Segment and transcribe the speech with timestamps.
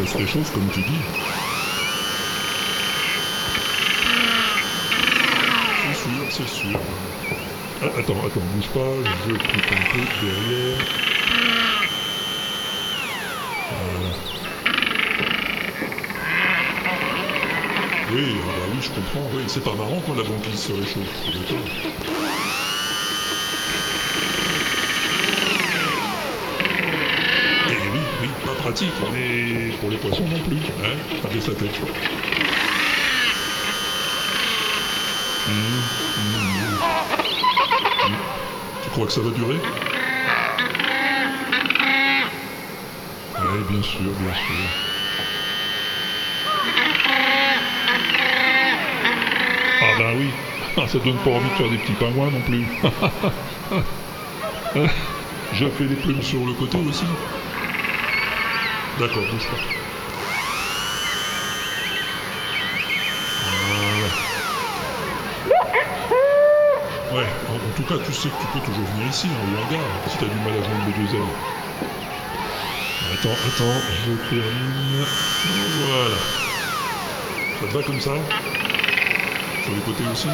[0.00, 1.00] oui, oui, oui, ça se réchauffe comme tu dis.
[5.82, 6.70] C'est sûr, c'est sûr.
[7.82, 8.96] Ah, attends, attends, bouge pas,
[9.26, 10.76] je coupe un peu derrière.
[18.12, 19.44] Oui, ah oui, je comprends, oui.
[19.48, 21.30] C'est pas marrant quand la banquise se réchauffe,
[28.70, 30.94] pratique, mais pour les poissons non plus, hein
[31.40, 31.80] sa tête.
[38.84, 39.56] Tu crois que ça va durer?
[43.40, 44.54] Oui, bien sûr, bien sûr.
[49.82, 50.30] Ah bah oui,
[50.76, 52.64] Ah, ça donne pas envie de faire des petits pingouins non plus.
[55.54, 57.04] Je fais des plumes sur le côté aussi.
[59.00, 59.56] D'accord, bouge pas.
[63.72, 64.10] Voilà.
[67.10, 69.86] Ouais, en, tout cas, tu sais que tu peux toujours venir ici, hein, au hangar,
[70.06, 71.22] si t'as du mal à joindre les deux ailes.
[73.14, 75.06] Attends, attends, je termine.
[75.86, 76.16] Voilà.
[77.58, 78.10] Ça te va comme ça?
[79.64, 80.28] Sur les côtés aussi?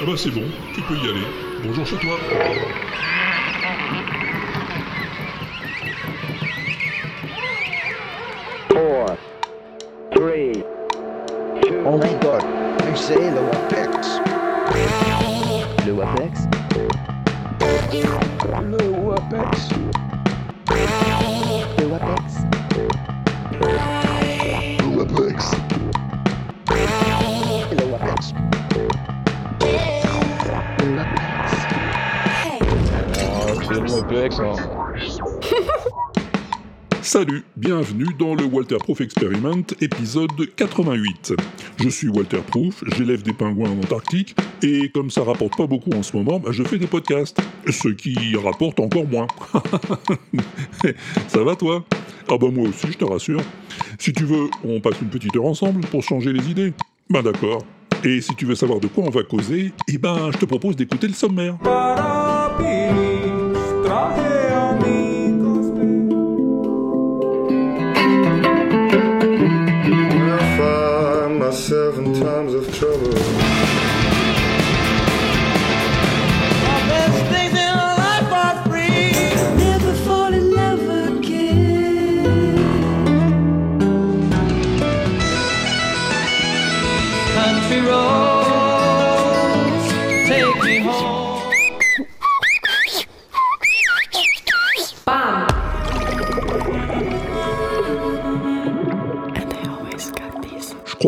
[0.00, 1.26] Ah bah c'est bon, tu peux y aller.
[1.62, 2.18] Bonjour chez toi.
[37.58, 41.34] Bienvenue dans le Walter Proof Experiment, épisode 88.
[41.80, 45.90] Je suis Walter Proof, j'élève des pingouins en Antarctique, et comme ça rapporte pas beaucoup
[45.90, 49.26] en ce moment, bah, je fais des podcasts, ce qui rapporte encore moins.
[51.26, 51.84] ça va toi?
[52.30, 53.40] Ah bah moi aussi, je te rassure.
[53.98, 56.72] Si tu veux, on passe une petite heure ensemble pour changer les idées.
[57.10, 57.64] Ben d'accord.
[58.04, 60.76] Et si tu veux savoir de quoi on va causer, eh ben je te propose
[60.76, 61.56] d'écouter le sommaire.
[71.58, 73.47] Find myself in times of trouble.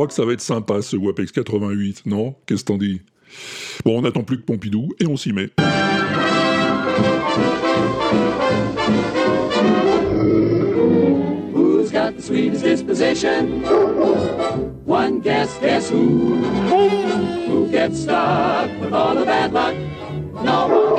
[0.00, 2.34] Crois que ça va être sympa ce WAPEX 88, non?
[2.46, 3.02] Qu'est-ce que t'en dis?
[3.84, 5.50] Bon, on n'attend plus que Pompidou et on s'y met.
[11.52, 13.62] Who's got the sweetest disposition?
[14.86, 16.36] One guess, guess who?
[17.46, 19.74] Who gets stuck with all the bad luck?
[20.42, 20.90] No one.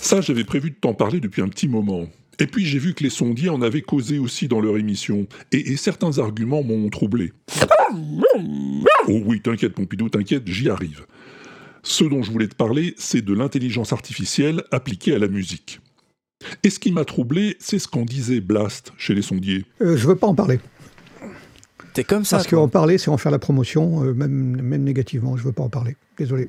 [0.00, 2.08] Ça, j'avais prévu de t'en parler depuis un petit moment.
[2.40, 5.72] Et puis j'ai vu que les sondiers en avaient causé aussi dans leur émission, et,
[5.72, 7.32] et certains arguments m'ont troublé.
[9.08, 11.06] Oh oui, t'inquiète Pompidou, t'inquiète, j'y arrive.
[11.82, 15.80] Ce dont je voulais te parler, c'est de l'intelligence artificielle appliquée à la musique.
[16.62, 19.64] Et ce qui m'a troublé, c'est ce qu'en disait Blast chez les sondiers.
[19.80, 20.58] Euh, je veux pas en parler.
[21.92, 25.36] T'es comme ça Parce qu'en parler, c'est en faire la promotion, euh, même, même négativement.
[25.36, 25.96] Je veux pas en parler.
[26.16, 26.48] Désolé.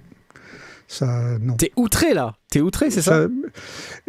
[0.91, 1.53] Ça, non.
[1.53, 3.27] T'es outré là T'es outré, c'est ça, Ça,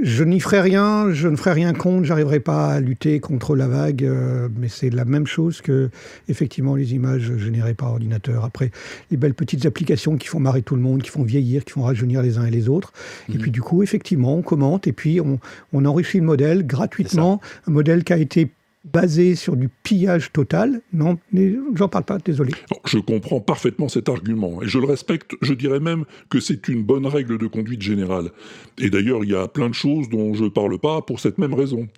[0.02, 3.68] je n'y ferai rien, je ne ferai rien contre, j'arriverai pas à lutter contre la
[3.68, 5.90] vague, euh, mais c'est la même chose que
[6.28, 8.44] effectivement les images générées par ordinateur.
[8.44, 8.72] Après,
[9.12, 11.82] les belles petites applications qui font marrer tout le monde, qui font vieillir, qui font
[11.82, 12.92] rajeunir les uns et les autres.
[13.32, 15.38] Et puis du coup, effectivement, on commente et puis on,
[15.72, 18.50] on enrichit le modèle gratuitement, un modèle qui a été
[18.84, 20.80] basé sur du pillage total.
[20.92, 22.52] Non, mais j'en parle pas, désolé.
[22.70, 26.68] Bon, je comprends parfaitement cet argument, et je le respecte, je dirais même que c'est
[26.68, 28.30] une bonne règle de conduite générale.
[28.78, 31.54] Et d'ailleurs, il y a plein de choses dont je parle pas pour cette même
[31.54, 31.88] raison.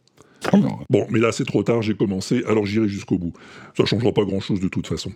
[0.91, 3.33] Bon, mais là c'est trop tard, j'ai commencé, alors j'irai jusqu'au bout.
[3.77, 5.11] Ça changera pas grand-chose de toute façon.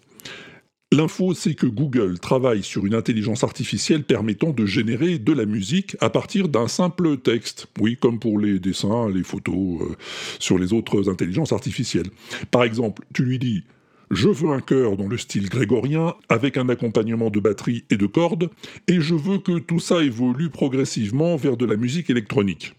[0.90, 5.99] L'info, c'est que Google travaille sur une intelligence artificielle permettant de générer de la musique
[6.00, 7.67] à partir d'un simple texte.
[7.79, 9.96] Oui, comme pour les dessins, les photos, euh,
[10.38, 12.08] sur les autres intelligences artificielles.
[12.50, 13.64] Par exemple, tu lui dis
[14.11, 18.06] Je veux un chœur dans le style grégorien, avec un accompagnement de batterie et de
[18.06, 18.49] cordes,
[18.87, 22.75] et je veux que tout ça évolue progressivement vers de la musique électronique.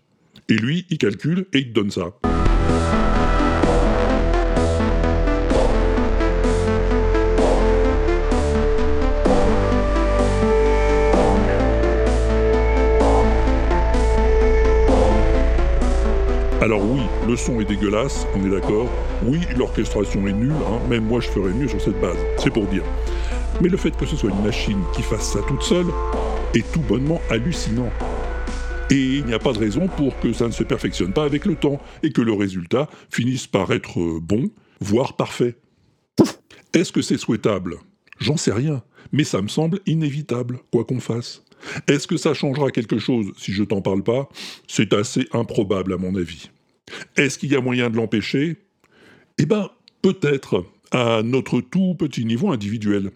[0.49, 2.38] Et lui, il calcule et il te donne ça.
[16.61, 18.89] Alors oui, le son est dégueulasse, on est d'accord.
[19.23, 20.79] Oui, l'orchestration est nulle, hein.
[20.89, 22.83] même moi je ferais mieux sur cette base, c'est pour dire.
[23.61, 25.87] Mais le fait que ce soit une machine qui fasse ça toute seule
[26.53, 27.89] est tout bonnement hallucinant.
[28.89, 31.45] Et il n'y a pas de raison pour que ça ne se perfectionne pas avec
[31.45, 34.49] le temps et que le résultat finisse par être euh, bon,
[34.81, 35.55] voire parfait.
[36.73, 37.77] Est-ce que c'est souhaitable?
[38.19, 38.83] J'en sais rien,
[39.13, 41.41] mais ça me semble inévitable, quoi qu'on fasse.
[41.87, 44.29] Est-ce que ça changera quelque chose si je t'en parle pas?
[44.67, 46.49] C'est assez improbable à mon avis.
[47.17, 48.57] Est-ce qu'il y a moyen de l'empêcher?
[49.37, 49.69] Eh ben,
[50.01, 53.11] peut-être, à notre tout petit niveau individuel.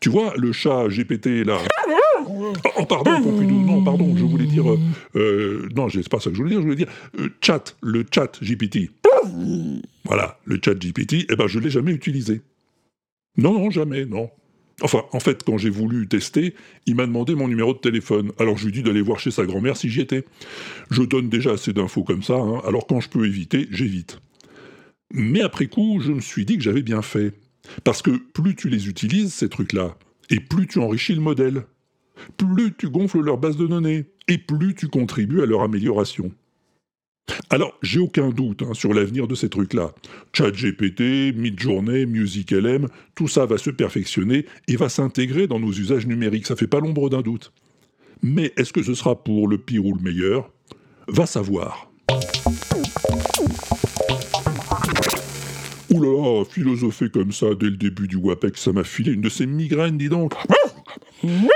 [0.00, 1.58] Tu vois, le chat GPT là.
[2.24, 4.70] Oh, oh, pardon, non, pardon, je voulais dire.
[4.70, 4.78] euh,
[5.16, 8.04] euh, non, c'est pas ça que je voulais dire, je voulais dire euh, chat, le
[8.12, 8.90] chat GPT.
[10.04, 12.42] Voilà, le chat GPT, eh ben, je l'ai jamais utilisé.
[13.36, 14.30] Non, non, jamais, non.
[14.82, 16.54] Enfin, en fait, quand j'ai voulu tester,
[16.86, 18.32] il m'a demandé mon numéro de téléphone.
[18.38, 20.24] Alors je lui dit d'aller voir chez sa grand-mère si j'y étais.
[20.90, 24.20] Je donne déjà assez d'infos comme ça, hein, alors quand je peux éviter, j'évite.
[25.12, 27.32] Mais après coup, je me suis dit que j'avais bien fait.
[27.84, 29.96] Parce que plus tu les utilises, ces trucs-là,
[30.30, 31.64] et plus tu enrichis le modèle,
[32.36, 36.32] plus tu gonfles leur base de données, et plus tu contribues à leur amélioration.
[37.50, 39.92] Alors, j'ai aucun doute hein, sur l'avenir de ces trucs-là.
[40.32, 46.46] ChatGPT, Midjourney, MusicLM, tout ça va se perfectionner et va s'intégrer dans nos usages numériques,
[46.46, 47.52] ça fait pas l'ombre d'un doute.
[48.22, 50.50] Mais est-ce que ce sera pour le pire ou le meilleur?
[51.08, 51.90] Va savoir.
[55.90, 59.46] Là, philosopher comme ça dès le début du WAPEX, ça m'a filé une de ces
[59.46, 60.32] migraines, dis donc.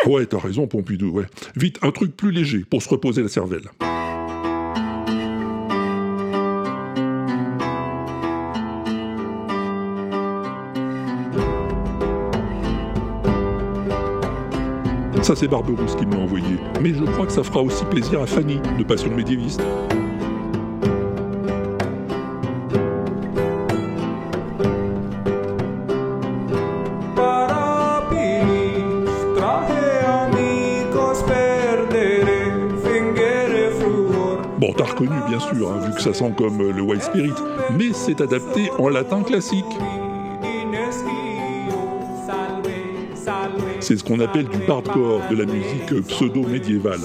[0.06, 1.26] Ouais, t'as raison, Pompidou, ouais.
[1.56, 3.68] Vite, un truc plus léger pour se reposer la cervelle.
[15.26, 16.56] Ça, c'est Barberousse qui me l'a envoyé.
[16.80, 19.60] Mais je crois que ça fera aussi plaisir à Fanny, de Passion médiéviste.
[34.60, 37.34] Bon, t'as reconnu, bien sûr, hein, vu que ça sent comme le White Spirit,
[37.76, 39.64] mais c'est adapté en latin classique.
[43.88, 46.98] C'est ce qu'on appelle du bardcore, de la musique pseudo-médiévale.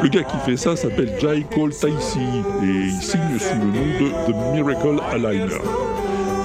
[0.00, 2.20] Le gars qui fait ça s'appelle Jai Cole Taisi
[2.62, 5.58] et il signe sous le nom de The Miracle Aligner.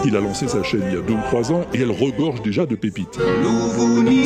[0.05, 2.41] Il a lancé sa chaîne il y a 2 ou 3 ans et elle regorge
[2.41, 3.19] déjà de pépites.
[3.19, 4.25] Luvuni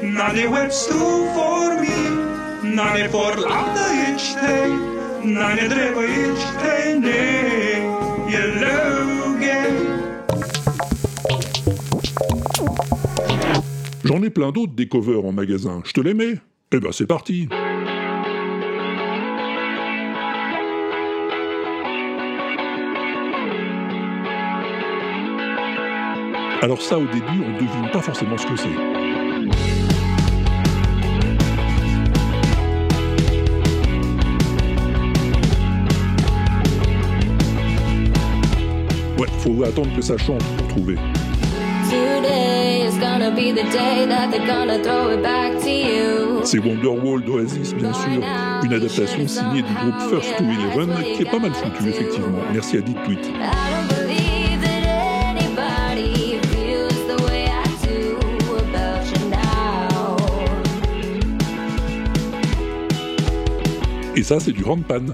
[0.02, 0.48] nane
[1.82, 1.96] me,
[2.75, 4.56] nane forlanda ichte,
[5.24, 7.20] nane dreva ichte ne,
[8.32, 9.58] yeloge.
[14.04, 15.82] J'en ai plein d'autres des covers en magasin.
[15.84, 16.40] Je te les mets?
[16.72, 17.48] Eh ben, c'est parti
[26.65, 28.65] Alors ça, au début, on ne devine pas forcément ce que c'est.
[39.15, 40.95] Ouais, faut attendre que ça change pour trouver.
[46.43, 48.24] C'est Wonderwall d'Oasis, bien sûr,
[48.63, 52.39] une adaptation signée du groupe First to Eleven, qui est pas mal foutue, effectivement.
[52.51, 53.31] Merci à Dick Tweet.
[64.25, 65.13] Ça, c'est du handpan.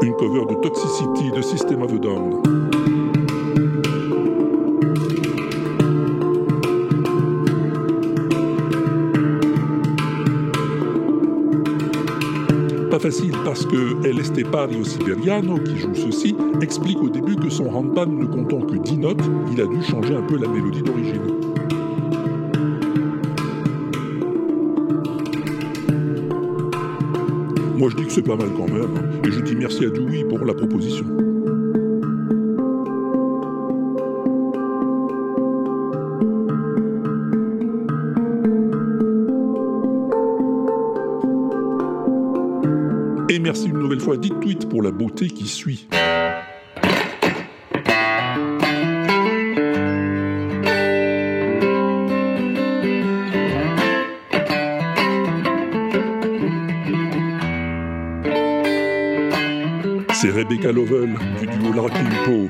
[0.00, 2.42] Une cover de Toxicity de System of a Down.
[12.92, 17.08] Pas facile parce que El Estepario Siberiano, qui joue ceci, explique au
[17.70, 19.22] son ne comptant que 10 notes,
[19.52, 21.20] il a dû changer un peu la mélodie d'origine.
[27.76, 29.90] Moi je dis que c'est pas mal quand même, hein, et je dis merci à
[29.90, 31.06] Dewey pour la proposition.
[43.28, 45.86] Et merci une nouvelle fois à Dit Tweet pour la beauté qui suit.
[60.72, 62.48] Lovell du duo Larkin duo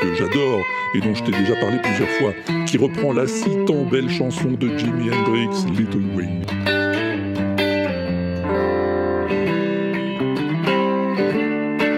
[0.00, 0.62] que j'adore
[0.94, 2.32] et dont je t'ai déjà parlé plusieurs fois,
[2.66, 6.44] qui reprend la si tant belle chanson de Jimi Hendrix, Little Wing.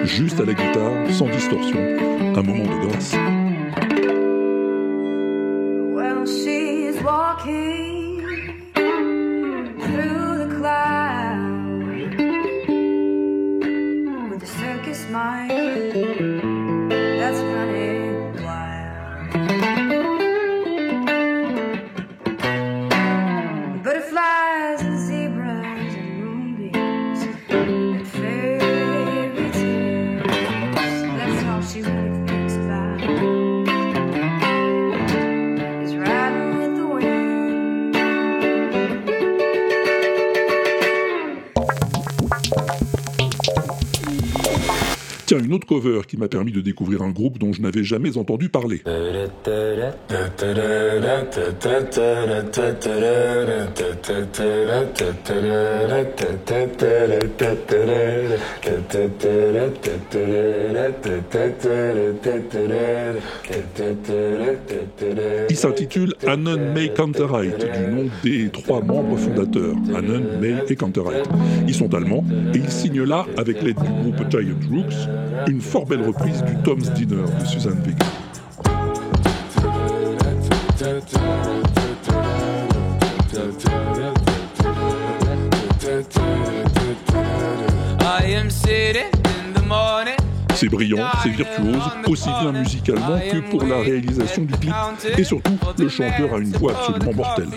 [0.04, 1.78] Juste à la guitare, sans distorsion,
[2.34, 3.14] un moment de grâce.
[46.06, 48.82] Qui m'a permis de découvrir un groupe dont je n'avais jamais entendu parler.
[65.50, 71.28] Il s'intitule Anon May Canterite, du nom des trois membres fondateurs, Anon, May et Canterite.
[71.66, 75.84] Ils sont allemands et ils signent là, avec l'aide du groupe Giant Rooks, une fort
[75.84, 78.06] belle reprise du Tom's Dinner de Suzanne Vega.
[90.54, 94.74] C'est brillant, c'est virtuose, aussi bien musicalement que pour la réalisation du clip.
[95.18, 97.48] Et surtout, le chanteur a une voix absolument mortelle.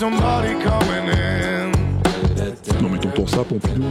[0.00, 1.72] Somebody coming in.
[2.80, 3.84] Non mais t'entends ça, Pompidou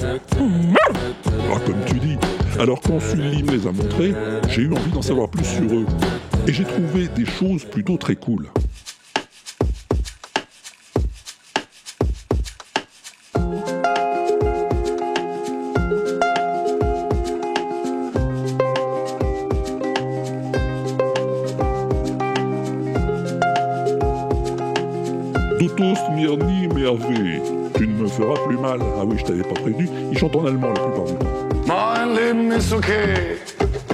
[0.00, 2.16] Ah, comme tu dis.
[2.58, 4.14] Alors quand Sully me les a montrés,
[4.48, 5.84] j'ai eu envie d'en savoir plus sur eux.
[6.46, 8.48] Et j'ai trouvé des choses plutôt très cool.
[28.16, 28.78] Feras plus mal.
[28.98, 29.88] Ah oui, je t'avais pas prévenu.
[30.10, 31.48] Ils chantent en allemand la plupart du temps.
[31.66, 33.38] Mein Leben ist okay,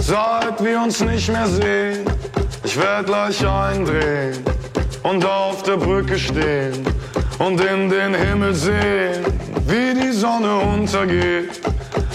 [0.01, 2.05] seit wir uns nicht mehr sehen.
[2.65, 4.35] Ich werd gleich eindrehen
[5.05, 6.73] und auf der Brücke stehen
[7.39, 9.25] und in den Himmel sehen,
[9.67, 11.61] wie die Sonne untergeht,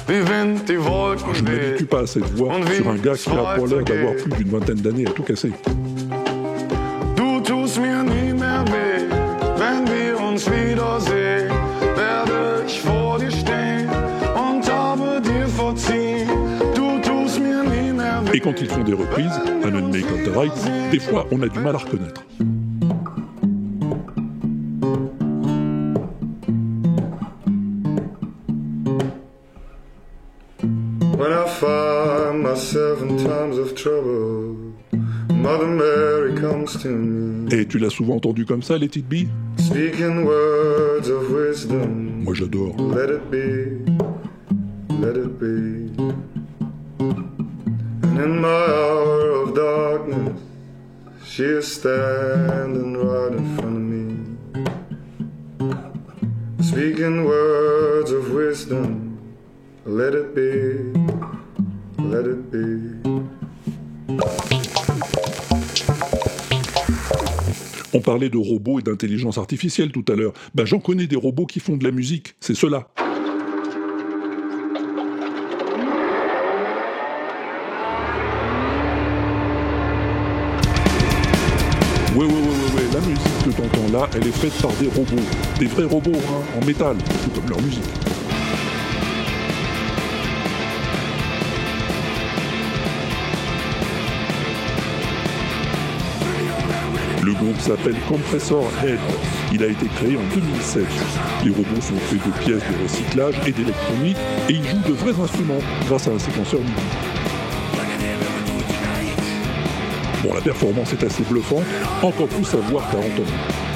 [0.08, 1.62] wie Wind die Wolken Je ne weht.
[1.80, 4.50] m'habitue pas à cette voix sur un gars qui a pour l'air d'avoir plus d'une
[4.50, 5.54] vingtaine d'années à tout casser.
[18.44, 20.52] Quand ils font des reprises, Anon May Canterite,
[20.92, 22.26] des fois on a du mal à reconnaître.
[31.18, 34.74] When I find myself in times of trouble,
[35.30, 39.28] Mother Mary comes to me, Et tu l'as souvent entendu comme ça, les It Be
[39.58, 42.24] speaking words of wisdom.
[42.24, 42.76] Moi j'adore.
[42.94, 43.73] Let it be,
[51.94, 54.04] standing right in front of me.
[56.60, 59.18] speaking words of wisdom.
[59.86, 60.94] Let it be,
[62.00, 62.94] let it be.
[67.94, 70.34] On parlait de robots et d'intelligence artificielle tout à l'heure.
[70.56, 72.88] Ben j'en connais des robots qui font de la musique, c'est cela.
[84.16, 85.24] Elle est faite par des robots.
[85.60, 87.84] Des vrais robots, hein, en métal, tout comme leur musique.
[97.24, 99.00] Le groupe s'appelle Compressor Head.
[99.54, 100.84] Il a été créé en 2007.
[101.46, 104.18] Les robots sont faits de pièces de recyclage et d'électronique
[104.50, 106.74] et ils jouent de vrais instruments grâce à un séquenceur MIDI.
[110.24, 111.64] Bon, la performance est assez bluffante,
[112.02, 113.73] encore plus à voir qu'à entendre.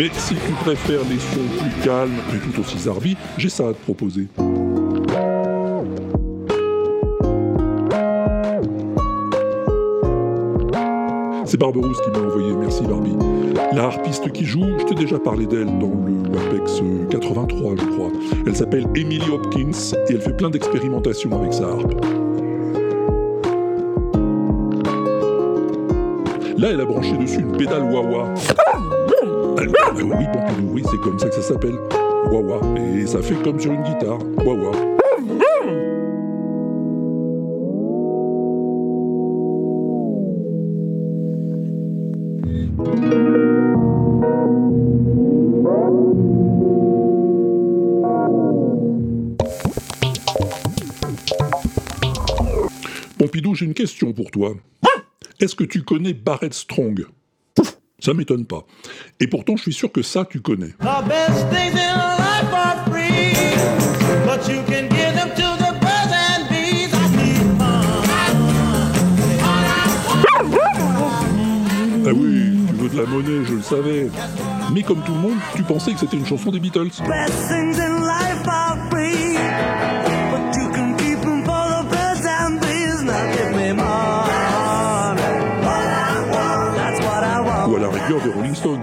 [0.00, 3.72] Mais si tu préfères les sons plus calmes mais tout aussi zarbi, j'ai ça à
[3.74, 4.28] te proposer.
[11.44, 13.14] C'est Barberousse qui m'a envoyé, merci Barbie.
[13.74, 16.80] La harpiste qui joue, je t'ai déjà parlé d'elle dans le WAPEX
[17.10, 18.10] 83, je crois.
[18.46, 19.72] Elle s'appelle Emily Hopkins
[20.08, 21.92] et elle fait plein d'expérimentations avec sa harpe.
[26.56, 28.34] Là, elle a branché dessus une pédale wah-wah.
[29.60, 31.76] Ah oui, Pompidou, oui, c'est comme ça que ça s'appelle.
[32.30, 32.60] Wah-wah.
[32.78, 34.18] Et ça fait comme sur une guitare.
[34.38, 34.72] Wah-wah.
[53.18, 54.54] Pompidou, j'ai une question pour toi.
[55.38, 57.04] Est-ce que tu connais Barrett Strong?
[58.00, 58.64] Ça m'étonne pas.
[59.20, 60.74] Et pourtant, je suis sûr que ça, tu connais.
[72.06, 74.08] Ah oui, tu veux de la monnaie, je le savais.
[74.72, 76.88] Mais comme tout le monde, tu pensais que c'était une chanson des Beatles.
[88.10, 88.80] Rigueur des Rolling Stones.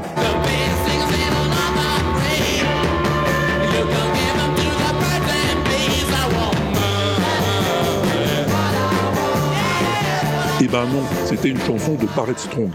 [10.60, 12.70] Eh ben non, c'était une chanson de Barrett Strong.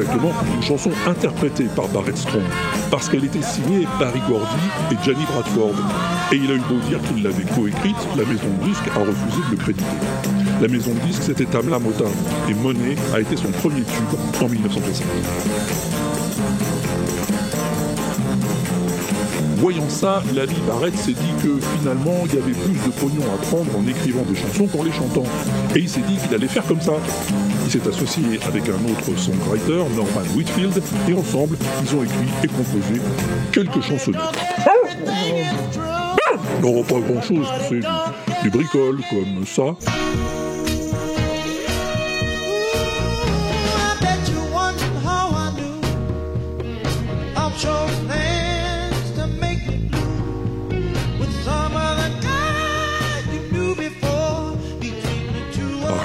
[0.00, 2.42] Exactement, une chanson interprétée par Barrett Strong.
[2.90, 4.46] Parce qu'elle était signée Barry Gordy
[4.90, 5.74] et Johnny Bradford.
[6.32, 9.42] Et il a eu beau dire qu'il l'avait coécrite, la maison de disques a refusé
[9.46, 9.84] de le créditer.
[10.60, 12.12] La maison de disques, c'était Tamla Motown.
[12.48, 15.06] Et Money a été son premier tube en 1960.
[19.56, 23.36] Voyant ça, Lally Barrett s'est dit que finalement il y avait plus de pognon à
[23.44, 25.24] prendre en écrivant des chansons qu'en les chantant.
[25.74, 26.94] Et il s'est dit qu'il allait faire comme ça.
[27.72, 32.48] Il s'est associé avec un autre songwriter, Norman Whitfield, et ensemble, ils ont écrit et
[32.48, 33.00] composé
[33.52, 34.20] quelques chansonnettes.
[36.60, 37.86] Non, pas grand chose, c'est du,
[38.42, 39.76] du bricole, comme ça.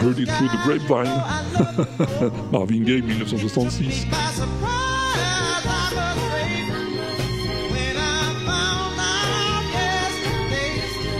[0.05, 1.07] Heard it through the grapevine.
[2.51, 4.05] Marvin Gaye, 1966.
[4.05, 6.65] by surprise, I'm afraid.
[7.71, 7.99] When I
[8.45, 10.71] found out yesterday,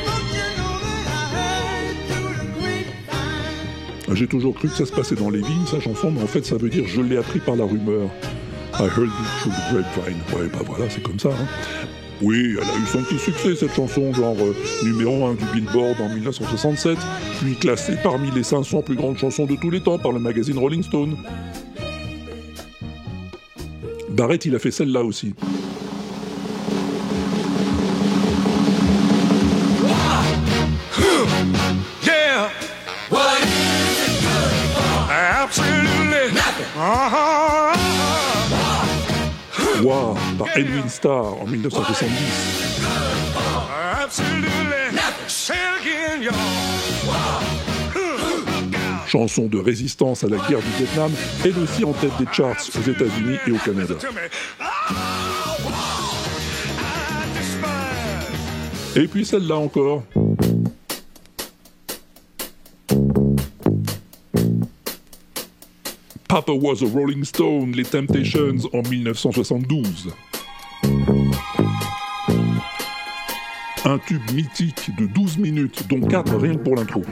[0.06, 4.16] don't you know that I heard it through the grapevine?
[4.16, 6.46] J'ai toujours cru que ça se passait dans les vignes, sa chanson, mais en fait
[6.46, 8.10] ça veut dire je l'ai appris par la rumeur.
[8.78, 10.20] I heard it through the grapevine.
[10.34, 11.30] Ouais, bah voilà, c'est comme ça.
[11.30, 11.48] hein.
[12.22, 16.00] Oui, elle a eu son petit succès cette chanson, genre euh, numéro 1 du Billboard
[16.00, 16.98] en 1967,
[17.42, 20.58] puis classée parmi les 500 plus grandes chansons de tous les temps par le magazine
[20.58, 21.18] Rolling Stone.
[24.10, 25.34] Barrett, il a fait celle-là aussi.
[32.02, 32.50] Yeah.
[33.10, 33.42] What?
[33.44, 35.12] Is it good for?
[35.12, 36.66] Absolutely nothing.
[39.86, 42.10] Par Edwin Starr en 1970.
[44.02, 44.50] Absolutely
[44.94, 45.28] nothing.
[45.28, 46.34] Say it again, y'all.
[49.08, 51.12] Chanson de résistance à la guerre du Vietnam,
[51.44, 53.94] elle aussi en tête des charts aux États-Unis et au Canada.
[58.96, 60.02] Et puis celle-là encore.
[66.28, 70.14] Papa was a Rolling Stone, les Temptations en 1972.
[73.86, 77.04] Un tube mythique de 12 minutes, dont 4 rien que pour l'intro.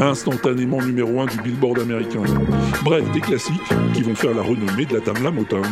[0.00, 2.22] Instantanément numéro 1 du Billboard américain.
[2.82, 3.54] Bref, des classiques
[3.94, 5.64] qui vont faire la renommée de la Tamla Motown.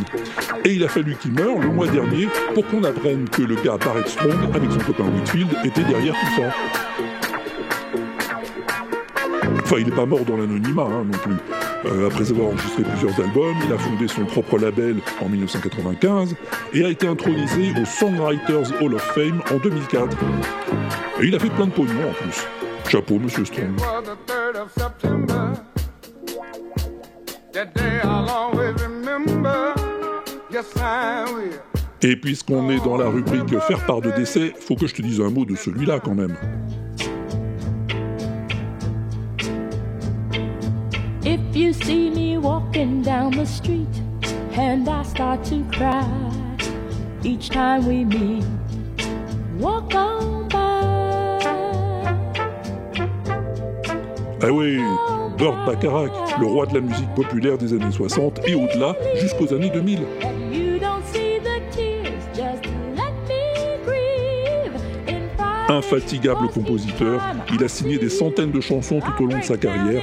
[0.65, 3.77] Et il a fallu qu'il meure le mois dernier pour qu'on apprenne que le gars
[3.79, 6.55] Barrett Strong, avec son copain Whitfield, était derrière tout ça.
[9.63, 11.35] Enfin, il n'est pas mort dans l'anonymat hein, non plus.
[11.85, 16.37] Euh, après avoir enregistré plusieurs albums, il a fondé son propre label en 1995
[16.75, 20.17] et a été intronisé au Songwriters Hall of Fame en 2004.
[21.21, 22.47] Et il a fait plein de pognon en plus.
[22.89, 23.77] Chapeau, monsieur Strong.
[23.79, 25.53] was the 3rd of September.
[27.53, 28.92] That day I'll always remember.
[32.05, 35.21] Et puisqu'on est dans la rubrique faire part de décès, faut que je te dise
[35.21, 36.37] un mot de celui-là quand même.
[41.25, 43.87] If you see me walking down the street
[44.59, 46.05] and I start to cry
[47.23, 48.45] each time we meet,
[49.61, 50.59] walk on by.
[54.43, 54.81] Ah oui,
[55.39, 59.71] Burt Bacharach, le roi de la musique populaire des années 60 et au-delà jusqu'aux années
[59.71, 60.01] 2000.
[65.73, 70.03] Infatigable compositeur, il a signé des centaines de chansons tout au long de sa carrière.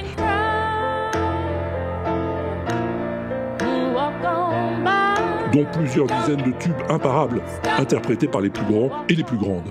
[5.54, 7.42] dont plusieurs dizaines de tubes imparables,
[7.80, 9.70] interprétés par les plus grands et les plus grandes.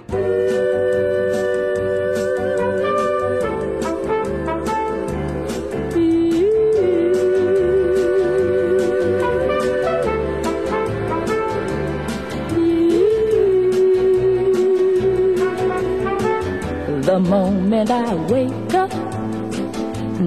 [18.28, 18.90] Wake up,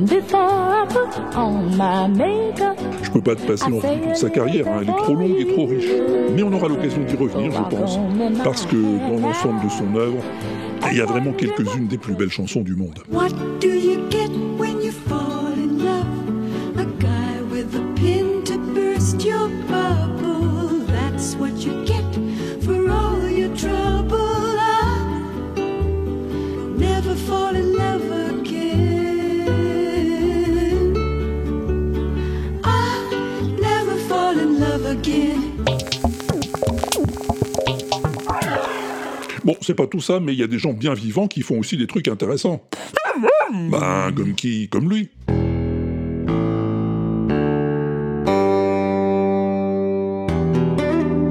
[0.05, 4.29] before I put on my makeup, Je peux pas te passer en revue toute sa
[4.29, 5.89] carrière, hein, elle est trop longue et trop riche.
[6.35, 7.99] Mais on aura l'occasion d'y revenir, je pense,
[8.43, 10.23] parce que dans l'ensemble de son œuvre,
[10.91, 12.99] il y a vraiment quelques-unes des plus belles chansons du monde.
[13.11, 14.20] What do you get
[39.73, 41.87] pas tout ça, mais il y a des gens bien vivants qui font aussi des
[41.87, 42.63] trucs intéressants.
[43.53, 44.69] Ben, comme qui?
[44.69, 45.09] Comme lui.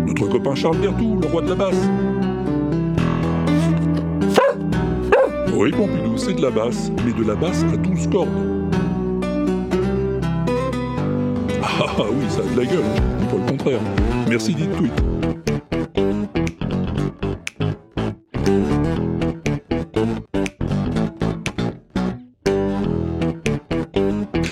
[0.06, 1.88] Notre copain Charles Berthoud, le roi de la basse.
[5.54, 8.28] Oui, Pompidou, c'est de la basse, mais de la basse à 12 cordes.
[11.62, 12.84] Ah ah, oui, ça a de la gueule,
[13.20, 13.80] dis pas le contraire.
[14.28, 15.09] Merci dit tweet.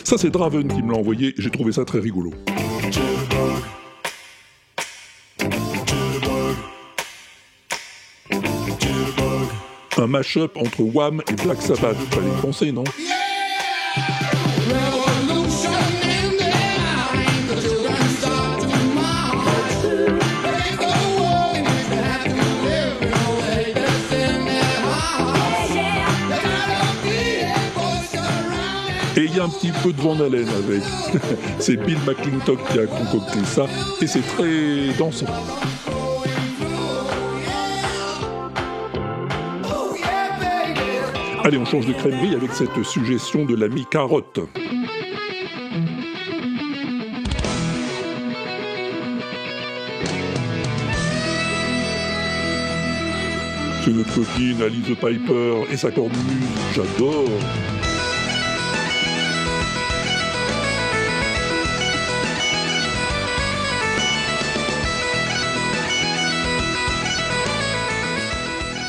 [0.09, 2.33] Ça, c'est Draven qui me l'a envoyé, j'ai trouvé ça très rigolo.
[9.99, 12.85] Un mash-up entre Wham et Black Sabbath, fallait y penser, non?
[29.49, 30.83] Un petit peu de Van Halen avec.
[31.59, 33.67] c'est Bill McClintock qui a concocté ça,
[34.01, 35.27] et c'est très dansant.
[41.45, 44.41] Allez, on change de crèmerie avec cette suggestion de l'ami Carotte.
[53.85, 56.15] C'est notre copine Alice Piper et sa cornemuse,
[56.75, 57.25] j'adore.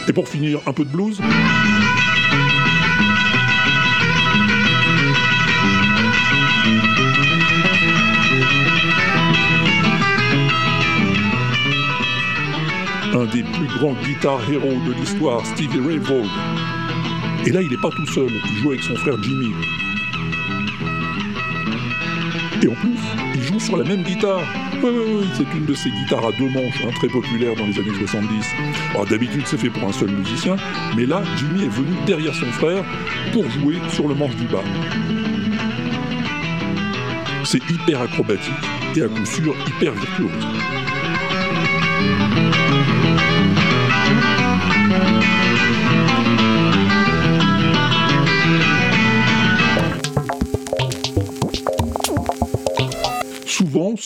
[0.10, 1.22] Et pour finir, un peu de blues
[13.14, 16.28] Un des plus grands guitar héros de l'histoire, Stevie Ray Vaughan.
[17.46, 19.54] Et là, il n'est pas tout seul, il joue avec son frère Jimmy.
[22.64, 22.99] Et en plus,
[23.70, 24.42] sur la même guitare.
[24.82, 27.68] Oui, oui, oui, c'est une de ces guitares à deux manches, hein, très populaire dans
[27.68, 28.46] les années 70.
[28.92, 30.56] Alors, D'habitude, c'est fait pour un seul musicien,
[30.98, 32.84] mais là, Jimmy est venu derrière son frère
[33.32, 34.64] pour jouer sur le manche du bas.
[37.44, 38.54] C'est hyper acrobatique
[38.96, 40.48] et à coup sûr hyper virtuose.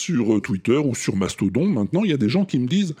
[0.04, 2.94] Sur euh, Twitter ou sur Mastodon, maintenant, il y a des gens qui me disent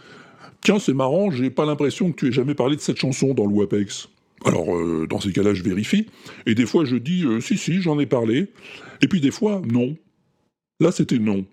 [0.62, 3.44] Tiens, c'est marrant, j'ai pas l'impression que tu aies jamais parlé de cette chanson dans
[3.44, 4.08] le WAPEX.
[4.46, 6.06] Alors, euh, dans ces cas-là, je vérifie.
[6.46, 8.46] Et des fois, je dis euh, Si, si, j'en ai parlé.
[9.02, 9.96] Et puis des fois, non.
[10.80, 11.44] Là, c'était non.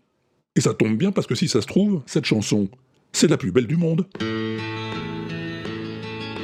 [0.56, 2.70] Et ça tombe bien parce que si ça se trouve, cette chanson,
[3.12, 4.08] c'est la plus belle du monde.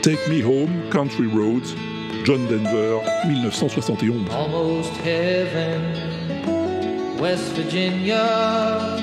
[0.02, 1.76] Take Me Home, Country Roads,
[2.26, 4.30] John Denver, 1971.
[4.32, 5.82] Almost heaven,
[7.20, 8.96] West Virginia,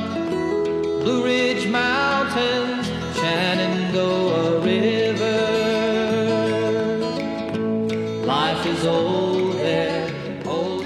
[1.03, 5.55] Blue Ridge Mountains, Shenandoah River.
[8.25, 10.11] Life is old there.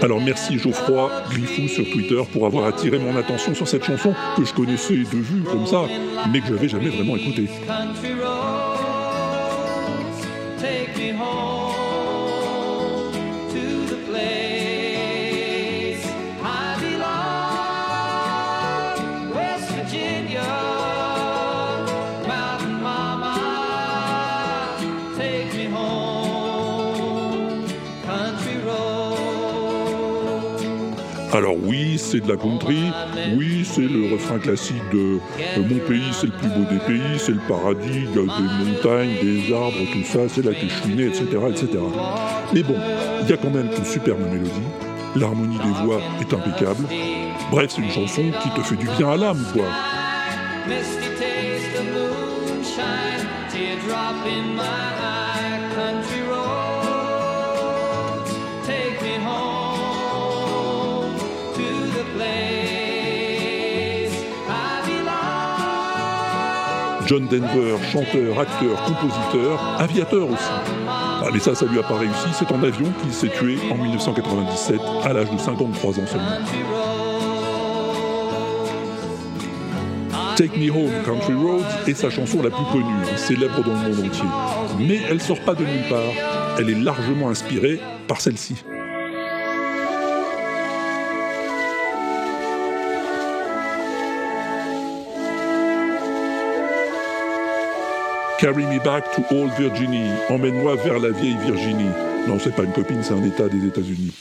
[0.00, 4.44] Alors merci Geoffroy Griffou sur Twitter pour avoir attiré mon attention sur cette chanson que
[4.44, 5.82] je connaissais de vue comme ça,
[6.32, 7.48] mais que j'avais jamais vraiment écoutée.
[31.38, 32.90] Alors oui, c'est de la country,
[33.36, 37.16] oui, c'est le refrain classique de euh, Mon pays, c'est le plus beau des pays,
[37.16, 40.66] c'est le paradis, il y a des montagnes, des arbres, tout ça, c'est là que
[40.66, 41.78] je etc., etc.
[42.52, 42.74] Mais bon,
[43.22, 44.50] il y a quand même une superbe mélodie,
[45.14, 46.88] l'harmonie des voix est impeccable.
[47.52, 49.66] Bref, c'est une chanson qui te fait du bien à l'âme, quoi.
[67.08, 70.44] John Denver, chanteur, acteur, compositeur, aviateur aussi.
[70.86, 73.76] Ah mais ça, ça lui a pas réussi, c'est en avion qu'il s'est tué en
[73.76, 76.26] 1997, à l'âge de 53 ans seulement.
[80.36, 83.88] Take Me Home, Country Roads est sa chanson la plus connue, hein, célèbre dans le
[83.88, 84.28] monde entier.
[84.78, 86.12] Mais elle sort pas de nulle part,
[86.58, 88.62] elle est largement inspirée par celle-ci.
[98.38, 100.12] Carry me back to old Virginie.
[100.30, 101.90] Emmène-moi vers la vieille Virginie.
[102.28, 104.14] Non, c'est pas une copine, c'est un État des États-Unis.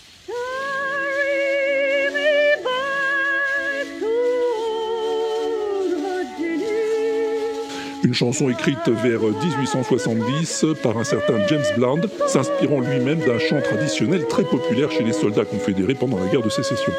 [8.04, 14.26] Une chanson écrite vers 1870 par un certain James Bland, s'inspirant lui-même d'un chant traditionnel
[14.26, 16.92] très populaire chez les soldats confédérés pendant la guerre de sécession.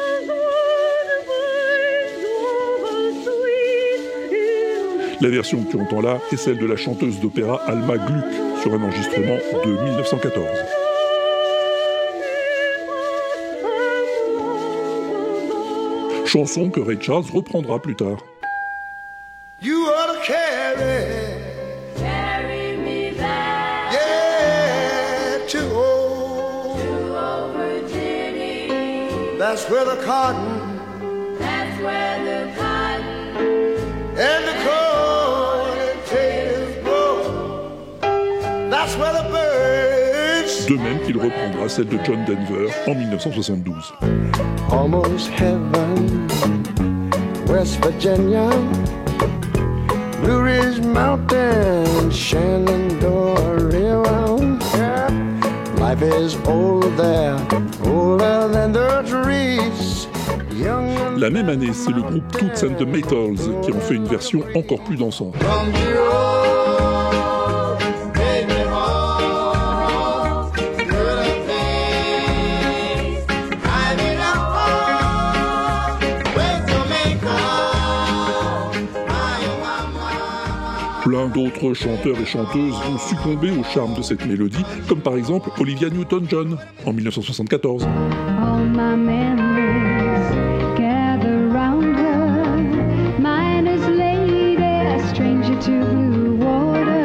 [5.21, 8.23] La version que tu entends là est celle de la chanteuse d'opéra Alma Gluck
[8.61, 10.45] sur un enregistrement de 1914.
[16.25, 18.19] Chanson que Ray Charles reprendra plus tard.
[19.61, 21.05] You ought to carry,
[21.97, 26.79] Carry me back yeah, to old.
[26.79, 29.37] to old Virginia.
[29.37, 30.58] That's where the cotton
[38.99, 43.93] De même qu'il reprendra celle de John Denver en 1972.
[44.71, 46.27] Almost heaven,
[47.47, 48.49] West Virginia,
[50.21, 54.19] Blue Ridge Mountain, Shenandoah River.
[55.79, 57.37] Life is old there,
[57.85, 60.07] older than the trees.
[60.61, 63.95] Young and La même année, c'est le groupe Toots and the Maytals qui en fait
[63.95, 65.35] une version encore plus dansante.
[81.19, 85.49] Plein d'autres chanteurs et chanteuses vont succomber au charme de cette mélodie, comme par exemple
[85.59, 87.83] Olivia Newton-John en 1974.
[87.83, 90.31] All my memories
[90.77, 93.19] gather round her.
[93.19, 97.03] Mine is lady, a stranger to blue water.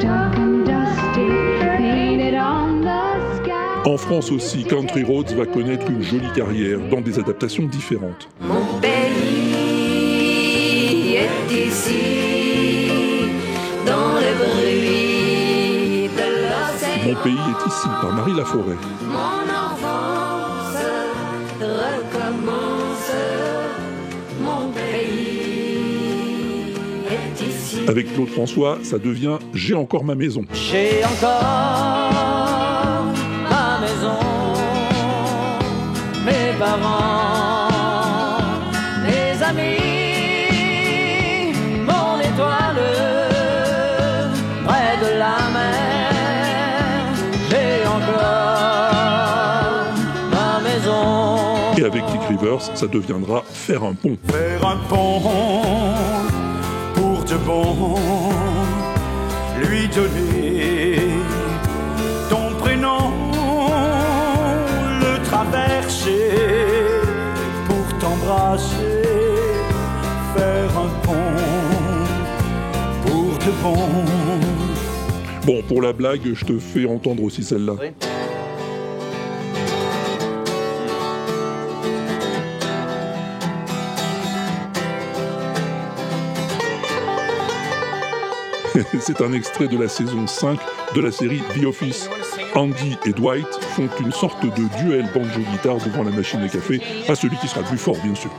[0.00, 1.28] Dark and dusty,
[1.76, 3.88] painted on the sky.
[3.88, 8.28] En France aussi, Country Roads va connaître une jolie carrière dans des adaptations différentes.
[11.80, 13.30] Ici,
[13.86, 17.00] dans le bruit de l'océan.
[17.06, 18.76] Mon pays est ici par Marie Laforêt.
[19.06, 20.76] Mon enfance
[21.60, 23.12] recommence.
[24.40, 25.54] Mon pays
[27.10, 27.78] est ici.
[27.88, 30.44] Avec Claude François, ça devient J'ai encore ma maison.
[30.52, 31.42] J'ai encore
[33.50, 34.18] ma maison,
[36.24, 37.19] mes parents,
[52.58, 54.16] ça deviendra Faire un pont.
[54.28, 55.20] Faire un pont
[56.94, 57.96] pour de bon,
[59.60, 60.96] lui donner
[62.28, 63.12] ton prénom,
[65.00, 66.30] le traverser
[67.66, 69.02] pour t'embrasser,
[70.36, 71.14] faire un pont
[73.04, 73.86] pour de bon.
[75.46, 77.74] Bon, pour la blague, je te fais entendre aussi celle-là.
[89.00, 90.58] C'est un extrait de la saison 5
[90.94, 92.08] de la série The Office.
[92.54, 97.14] Andy et Dwight font une sorte de duel banjo-guitare devant la machine à café, à
[97.14, 98.30] celui qui sera le plus fort, bien sûr.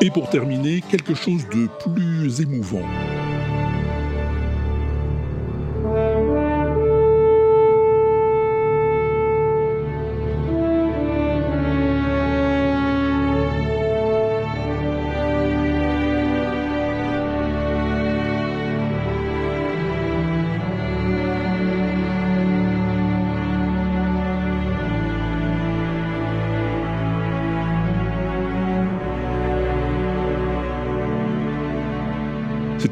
[0.00, 2.82] Et pour terminer, quelque chose de plus émouvant.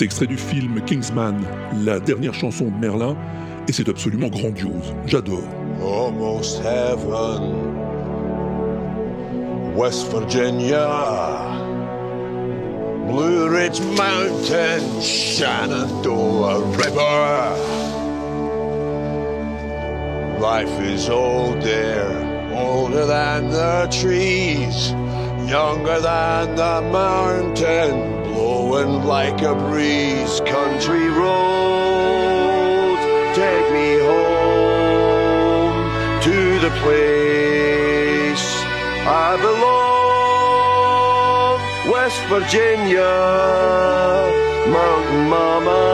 [0.02, 1.36] C'est extrait du film Kingsman,
[1.84, 3.16] la dernière chanson de Merlin,
[3.68, 4.92] et c'est absolument grandiose.
[5.06, 5.44] J'adore.
[5.80, 7.54] Almost heaven,
[9.76, 10.88] West Virginia,
[13.06, 17.52] Blue Ridge Mountain, Shenandoah River.
[20.40, 22.10] Life is old there,
[22.52, 24.90] older than the trees,
[25.48, 28.21] younger than the mountain,
[28.72, 30.40] blowing like a breeze.
[30.46, 33.02] Country roads,
[33.36, 35.90] take me home
[36.22, 38.44] to the place
[39.04, 40.02] I belong.
[41.92, 43.12] West Virginia,
[44.76, 45.84] Mountain Mama,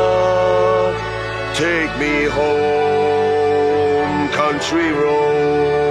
[1.54, 5.87] take me home, country road.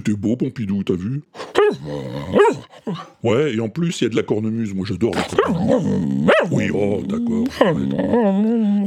[0.00, 1.20] C'était beau, Pompidou, t'as vu
[3.22, 4.72] Ouais, et en plus, il y a de la cornemuse.
[4.72, 6.30] Moi, j'adore la cornemuse.
[6.50, 7.44] Oui, oh, d'accord.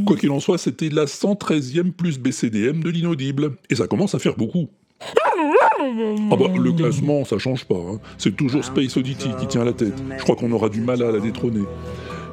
[0.08, 3.52] Quoi qu'il en soit, c'était la 113e plus BCDM de l'inaudible.
[3.70, 4.70] Et ça commence à faire beaucoup.
[5.16, 7.76] Ah bah, le classement, ça change pas.
[7.76, 8.00] hein.
[8.18, 10.02] C'est toujours Space Oddity qui tient la tête.
[10.18, 11.64] Je crois qu'on aura du mal à la détrôner.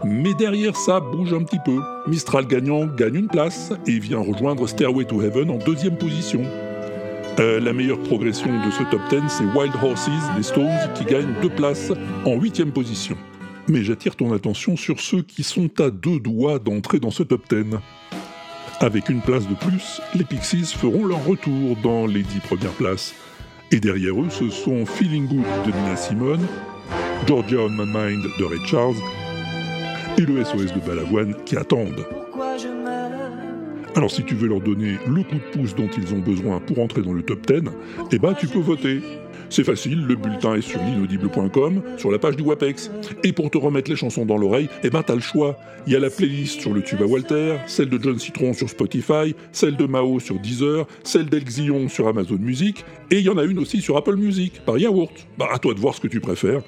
[0.04, 1.78] Mais derrière ça bouge un petit peu.
[2.06, 6.40] Mistral gagnant gagne une place et vient rejoindre Stairway to Heaven en deuxième position.
[7.40, 11.32] Euh, la meilleure progression de ce top 10, c'est Wild Horses des Stones qui gagnent
[11.40, 11.90] deux places
[12.26, 13.16] en huitième position.
[13.66, 17.42] Mais j'attire ton attention sur ceux qui sont à deux doigts d'entrer dans ce top
[17.48, 17.78] 10.
[18.80, 23.14] Avec une place de plus, les Pixies feront leur retour dans les dix premières places.
[23.70, 26.46] Et derrière eux, ce sont Feeling Good de Nina Simone,
[27.26, 28.96] Georgia on My Mind de Ray Charles
[30.18, 32.04] et le SOS de Balavoine qui attendent.
[33.96, 36.78] Alors si tu veux leur donner le coup de pouce dont ils ont besoin pour
[36.78, 37.70] entrer dans le top 10,
[38.12, 39.00] eh ben tu peux voter.
[39.48, 42.92] C'est facile, le bulletin est sur l'inaudible.com, sur la page du WAPEX.
[43.24, 45.58] Et pour te remettre les chansons dans l'oreille, eh ben t'as le choix.
[45.88, 48.70] Il y a la playlist sur le tube à Walter, celle de John Citron sur
[48.70, 53.38] Spotify, celle de Mao sur Deezer, celle d'Elxion sur Amazon Music, et il y en
[53.38, 55.26] a une aussi sur Apple Music, par Yaourt.
[55.36, 56.62] Bah à toi de voir ce que tu préfères.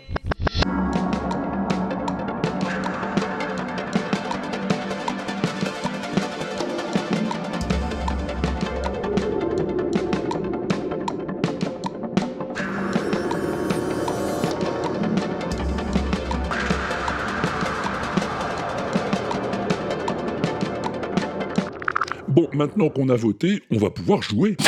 [22.73, 24.57] Maintenant qu'on a voté, on va pouvoir jouer.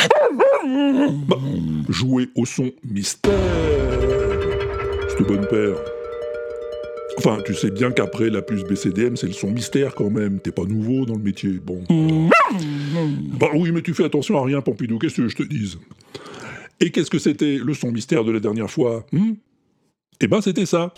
[1.29, 1.37] Bah,
[1.91, 3.31] jouer au son mystère.
[5.11, 5.77] C'est bonne paire.
[7.19, 10.41] Enfin, tu sais bien qu'après la puce BCDM, c'est le son mystère quand même.
[10.41, 11.61] T'es pas nouveau dans le métier.
[11.63, 11.85] Bon.
[13.39, 14.99] Bah oui, mais tu fais attention à rien, Pompidou.
[14.99, 15.79] Qu'est-ce que je te dise?
[16.81, 19.33] Et qu'est-ce que c'était le son mystère de la dernière fois hmm?
[20.21, 20.95] Eh ben, c'était ça.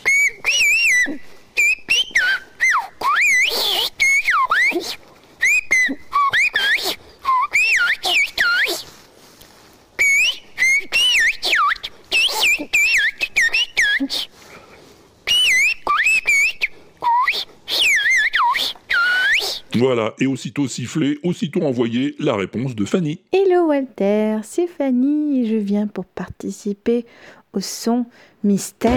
[19.79, 23.21] Voilà, et aussitôt sifflé, aussitôt envoyé la réponse de Fanny.
[23.31, 27.05] Hello Walter, c'est Fanny et je viens pour participer
[27.53, 28.07] au son
[28.43, 28.93] mystère.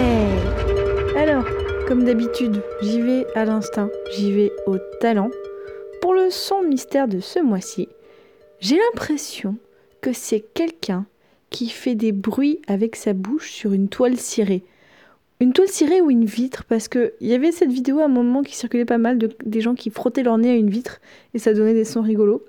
[1.18, 1.44] Alors,
[1.86, 5.30] comme d'habitude, j'y vais à l'instinct, j'y vais au talent.
[6.00, 7.88] Pour le son mystère de ce mois-ci,
[8.60, 9.56] j'ai l'impression
[10.00, 11.04] que c'est quelqu'un
[11.50, 14.62] qui fait des bruits avec sa bouche sur une toile cirée.
[15.40, 16.64] Une toile cirée ou une vitre?
[16.64, 19.60] Parce qu'il y avait cette vidéo à un moment qui circulait pas mal de des
[19.60, 21.00] gens qui frottaient leur nez à une vitre
[21.34, 22.44] et ça donnait des sons rigolos.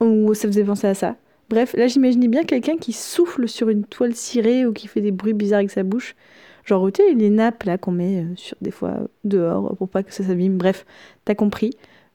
[0.00, 1.16] Ou ça faisait penser à ça.
[1.50, 5.10] Bref, là j'imaginais bien quelqu'un qui souffle sur une toile cirée ou qui fait des
[5.10, 6.14] bruits bizarres avec sa bouche.
[6.64, 10.02] Genre, tu sais, les nappes là qu'on met euh, sur des fois dehors pour pas
[10.04, 10.56] que ça s'abîme.
[10.56, 10.86] Bref,
[11.24, 11.72] t'as compris.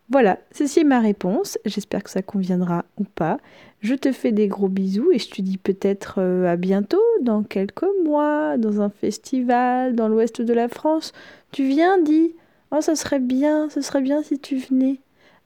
[0.09, 1.57] Voilà, ceci est ma réponse.
[1.65, 3.39] J'espère que ça conviendra ou pas.
[3.81, 7.43] Je te fais des gros bisous et je te dis peut-être euh, à bientôt, dans
[7.43, 11.11] quelques mois, dans un festival dans l'ouest de la France.
[11.51, 12.35] Tu viens, dis
[12.71, 14.99] Oh, ça serait bien, ce serait bien si tu venais.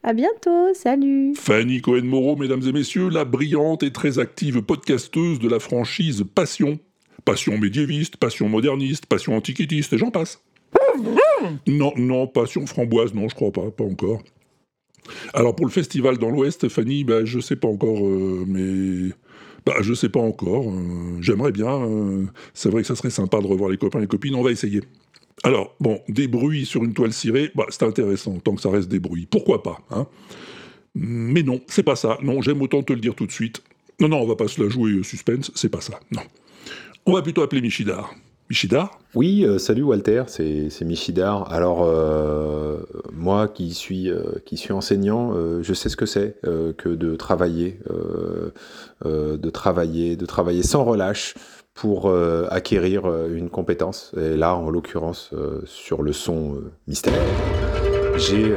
[0.03, 5.49] À bientôt, salut Fanny Cohen-Moreau, mesdames et messieurs, la brillante et très active podcasteuse de
[5.49, 6.80] la franchise Passion.
[7.26, 10.41] Passion médiéviste, passion moderniste, passion antiquitiste, et j'en passe.
[11.68, 14.22] Non, non, passion framboise, non, je crois pas, pas encore.
[15.34, 19.10] Alors pour le festival dans l'Ouest, Fanny, bah, je sais pas encore, euh, mais
[19.66, 20.70] bah, je sais pas encore.
[20.72, 21.70] euh, J'aimerais bien.
[21.82, 24.36] euh, c'est vrai que ça serait sympa de revoir les copains et les copines.
[24.36, 24.82] On va essayer.
[25.43, 28.89] Alors bon, des bruits sur une toile cirée, bah, c'est intéressant tant que ça reste
[28.89, 29.26] des bruits.
[29.30, 30.05] Pourquoi pas hein
[30.95, 32.18] Mais non, c'est pas ça.
[32.22, 33.62] Non, j'aime autant te le dire tout de suite.
[34.01, 35.51] Non, non, on va pas se la jouer suspense.
[35.55, 35.99] C'est pas ça.
[36.12, 36.22] Non.
[37.05, 38.14] On va plutôt appeler Michidar.
[38.50, 41.54] Michidar Oui, euh, salut Walter, c'est Michidar.
[41.54, 42.78] Alors, euh,
[43.14, 44.24] moi qui suis, euh,
[44.72, 47.80] enseignant, je sais ce que c'est que de travailler,
[49.06, 51.36] de travailler, de travailler sans relâche
[51.76, 52.12] pour
[52.50, 54.12] acquérir une compétence.
[54.18, 55.32] Et là, en l'occurrence,
[55.66, 57.14] sur le son mystère,
[58.18, 58.52] j'ai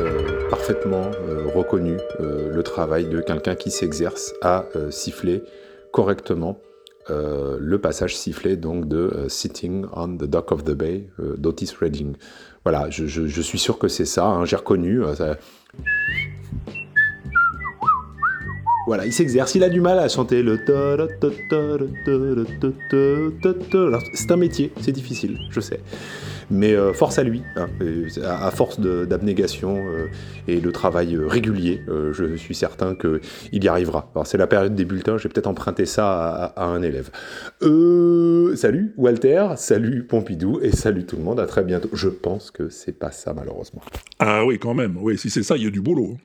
[0.51, 1.11] parfaitement
[1.55, 5.43] reconnu le travail de quelqu'un qui s'exerce à siffler
[5.93, 6.59] correctement
[7.11, 11.34] euh, le passage sifflé donc de euh, Sitting on the Dock of the Bay euh,
[11.36, 12.14] d'Otis Redding.
[12.64, 15.03] Voilà, je, suis sûr que c'est ça, hein, j'ai reconnu.
[18.86, 20.59] Voilà, il s'exerce, il a du mal à chanter le
[24.14, 25.80] C'est un métier, c'est difficile, je sais.
[26.53, 27.66] Mais euh, force à lui, hein,
[28.22, 30.09] à, force d'abnégation euh,
[30.46, 34.12] et de travail euh, régulier, je suis certain qu'il y arrivera.
[34.26, 37.11] C'est la période des bulletins, j'ai peut-être emprunté ça à, un élève.
[38.55, 41.88] Salut Walter, salut Pompidou et salut tout le monde, à très bientôt.
[41.94, 43.80] Je pense que c'est pas ça malheureusement.
[44.18, 44.98] Ah oui, quand même.
[45.00, 46.18] Oui, si c'est ça, il y a du boulot.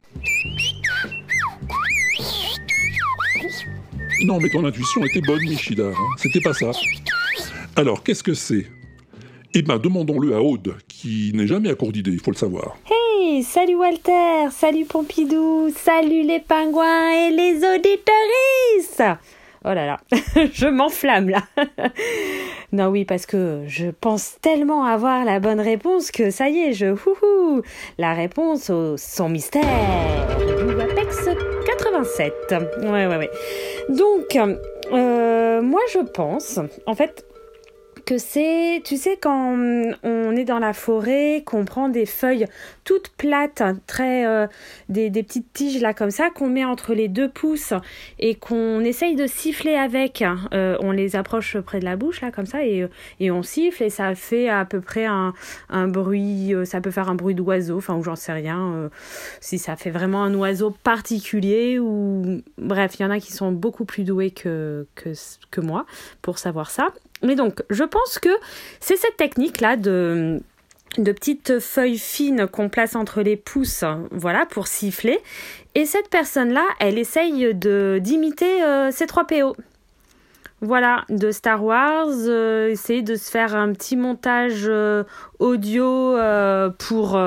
[4.26, 5.86] Non, mais ton intuition était bonne, Michida.
[5.86, 5.94] hein.
[6.18, 6.72] C'était pas ça.
[7.78, 8.66] Alors, qu'est-ce que c'est?
[9.54, 12.78] Eh ben, demandons-le à Aude, qui n'est jamais à court d'idées, il faut le savoir.
[12.92, 19.04] Hey, salut Walter, salut Pompidou, salut les pingouins et les auditoristes
[19.66, 20.00] Oh là là,
[20.54, 21.44] je m'enflamme là.
[22.72, 26.74] non oui, parce que je pense tellement avoir la bonne réponse que ça y est,
[26.74, 27.62] je houhou,
[27.98, 29.64] la réponse au son mystère
[30.40, 31.30] du Apex
[31.66, 32.34] 87.
[32.84, 33.30] Ouais ouais ouais.
[33.90, 34.38] Donc
[34.92, 37.26] euh, moi je pense, en fait,
[38.18, 39.58] c'est, tu sais, quand
[40.04, 42.46] on est dans la forêt, qu'on prend des feuilles
[42.84, 44.48] toutes plates, très, euh,
[44.88, 47.74] des, petites tiges là comme ça, qu'on met entre les deux pouces
[48.18, 50.24] et qu'on essaye de siffler avec.
[50.54, 53.84] Euh, on les approche près de la bouche là comme ça et, euh, on siffle
[53.84, 55.34] et ça fait à peu près un,
[55.88, 58.90] bruit, ça peut faire un bruit d'oiseau, enfin ou j'en sais rien,
[59.42, 63.52] si ça fait vraiment un oiseau particulier ou bref, il y en a qui sont
[63.52, 64.86] beaucoup plus doués que
[65.58, 65.86] moi
[66.22, 66.94] pour savoir ça.
[67.24, 68.30] Mais donc, je pense que
[68.80, 70.40] c'est cette technique-là de,
[70.98, 75.20] de petites feuilles fines qu'on place entre les pouces, voilà, pour siffler.
[75.76, 79.56] Et cette personne-là, elle essaye de d'imiter euh, ces 3 PO.
[80.62, 85.04] Voilà, de Star Wars, euh, essayer de se faire un petit montage euh,
[85.40, 87.20] audio euh, pour...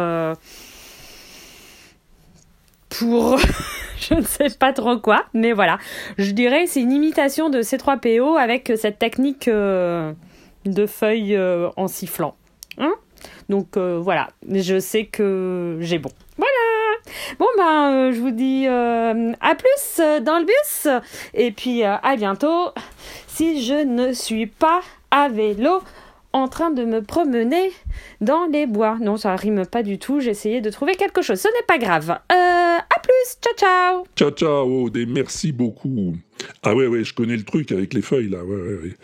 [2.90, 3.38] pour...
[3.98, 5.78] je ne sais pas trop quoi, mais voilà.
[6.18, 10.12] Je dirais c'est une imitation de C3PO avec cette technique euh,
[10.64, 12.34] de feuilles euh, en sifflant.
[12.78, 12.92] Hein?
[13.48, 16.10] Donc euh, voilà, je sais que j'ai bon.
[16.36, 16.50] Voilà.
[17.38, 20.88] Bon ben, je vous dis à plus dans le bus
[21.34, 22.70] et puis à bientôt.
[23.26, 24.80] Si je ne suis pas
[25.10, 25.82] à vélo
[26.32, 27.72] en train de me promener
[28.20, 28.96] dans les bois.
[29.00, 30.20] Non, ça rime pas du tout.
[30.20, 31.40] J'ai essayé de trouver quelque chose.
[31.40, 32.18] Ce n'est pas grave.
[32.32, 33.36] Euh, plus.
[33.42, 34.04] Ciao ciao.
[34.16, 36.14] Ciao, ciao, des merci beaucoup.
[36.62, 38.44] Ah ouais, ouais, je connais le truc avec les feuilles, là.
[38.44, 38.94] Ouais, ouais, ouais.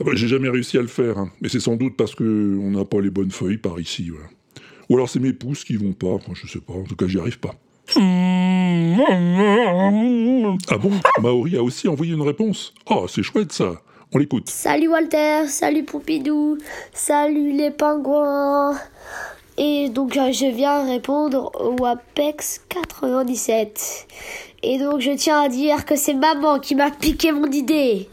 [0.00, 1.30] Ah bah, J'ai jamais réussi à le faire, hein.
[1.40, 4.10] mais c'est sans doute parce que on n'a pas les bonnes feuilles par ici.
[4.10, 4.18] ouais.
[4.88, 7.06] Ou alors c'est mes pouces qui vont pas, enfin, je sais pas, en tout cas
[7.06, 7.54] j'y arrive pas.
[10.68, 10.90] Ah bon?
[11.20, 13.80] Maori a aussi envoyé une réponse Oh, c'est chouette ça
[14.14, 14.48] On l'écoute.
[14.48, 16.58] Salut Walter, salut Poupidou,
[16.92, 18.74] salut les pingouins.
[19.60, 24.06] Et donc euh, je viens répondre au Apex 97.
[24.62, 28.08] Et donc je tiens à dire que c'est maman qui m'a piqué mon idée.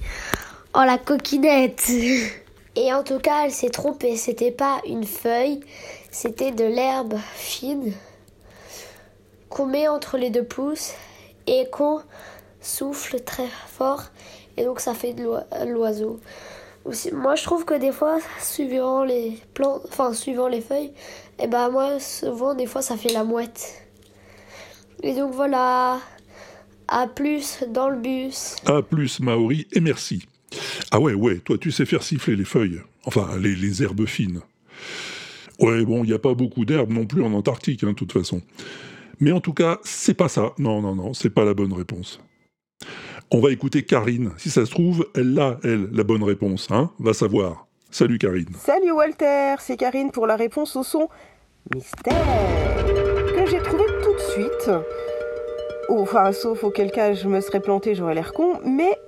[0.74, 1.88] Oh la coquinette.
[2.78, 5.62] Et en tout cas, elle s'est trompée, c'était pas une feuille,
[6.12, 7.94] c'était de l'herbe fine
[9.48, 10.92] qu'on met entre les deux pouces
[11.48, 12.02] et qu'on
[12.60, 14.04] souffle très fort
[14.58, 16.20] et donc ça fait de l'oi- l'oiseau.
[17.14, 20.92] Moi je trouve que des fois, suivant les plantes, enfin suivant les feuilles,
[21.40, 23.82] et ben moi souvent des fois ça fait la mouette.
[25.04, 26.00] Et donc voilà,
[26.88, 28.56] à plus dans le bus.
[28.66, 30.26] A plus Maori et merci.
[30.92, 34.42] Ah ouais, ouais, toi tu sais faire siffler les feuilles, enfin les, herbes fines.
[35.60, 38.12] Ouais, bon, il n'y a pas beaucoup d'herbes non plus en Antarctique, hein, de toute
[38.12, 38.42] façon.
[39.22, 40.54] Mais en tout cas, c'est pas ça.
[40.58, 42.20] Non, non, non, c'est pas la bonne réponse.
[43.32, 44.32] On va écouter Karine.
[44.38, 47.68] Si ça se trouve, elle a, elle, la bonne réponse, hein Va savoir.
[47.98, 48.50] Salut Karine.
[48.60, 51.08] Salut Walter, c'est Karine pour la réponse au son
[51.74, 52.14] mystère
[53.34, 54.70] que j'ai trouvé tout de suite.
[55.88, 59.00] Oh, Enfin, sauf auquel cas je me serais planté, j'aurais l'air con, mais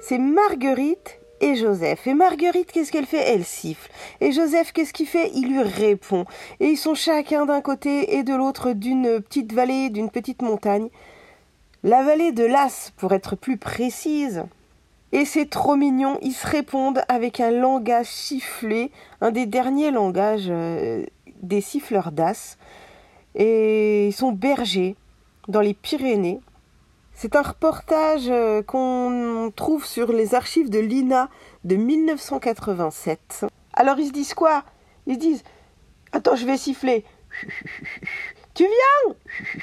[0.00, 2.04] c'est Marguerite et Joseph.
[2.08, 3.32] Et Marguerite, qu'est-ce qu'elle fait?
[3.32, 3.88] Elle siffle.
[4.20, 5.30] Et Joseph, qu'est-ce qu'il fait?
[5.36, 6.24] Il lui répond.
[6.58, 10.88] Et ils sont chacun d'un côté et de l'autre d'une petite vallée, d'une petite montagne.
[11.84, 14.42] La vallée de l'As, pour être plus précise.
[15.12, 20.46] Et c'est trop mignon, ils se répondent avec un langage sifflé, un des derniers langages
[20.48, 21.04] euh,
[21.42, 22.58] des siffleurs d'As.
[23.34, 24.94] Et ils sont bergers
[25.48, 26.40] dans les Pyrénées.
[27.12, 31.28] C'est un reportage euh, qu'on trouve sur les archives de l'INA
[31.64, 33.46] de 1987.
[33.74, 34.64] Alors ils se disent quoi?
[35.06, 35.44] Ils se disent
[36.12, 37.04] Attends, je vais siffler.
[38.52, 39.14] Tu viens?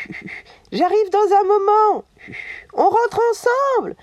[0.71, 2.05] J'arrive dans un moment.
[2.73, 3.95] On rentre ensemble.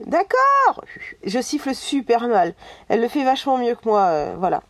[0.00, 0.84] D'accord.
[1.24, 2.54] Je siffle super mal.
[2.88, 4.62] Elle le fait vachement mieux que moi, euh, voilà.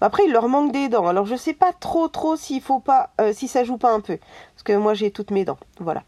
[0.00, 1.06] Après, il leur manque des dents.
[1.06, 4.00] Alors, je sais pas trop, trop s'il faut pas, euh, si ça joue pas un
[4.00, 4.18] peu,
[4.54, 5.58] parce que moi j'ai toutes mes dents.
[5.80, 6.04] Voilà.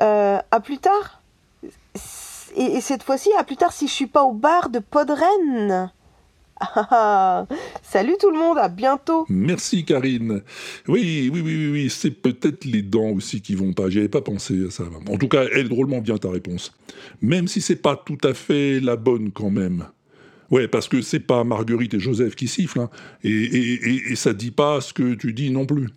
[0.00, 1.20] Euh, à plus tard.
[2.56, 5.90] Et, et cette fois-ci, à plus tard, si je suis pas au bar de Podren.
[6.60, 7.46] Ah, ah.
[7.82, 9.24] Salut tout le monde, à bientôt.
[9.28, 10.42] Merci Karine.
[10.88, 13.88] Oui, oui, oui, oui, oui, c'est peut-être les dents aussi qui vont pas.
[13.88, 14.84] J'y avais pas pensé à ça.
[15.08, 16.72] En tout cas, elle est drôlement bien ta réponse.
[17.22, 19.86] Même si c'est pas tout à fait la bonne quand même.
[20.50, 22.90] Ouais, parce que c'est pas Marguerite et Joseph qui sifflent, hein,
[23.22, 25.88] et, et, et, et ça dit pas ce que tu dis non plus.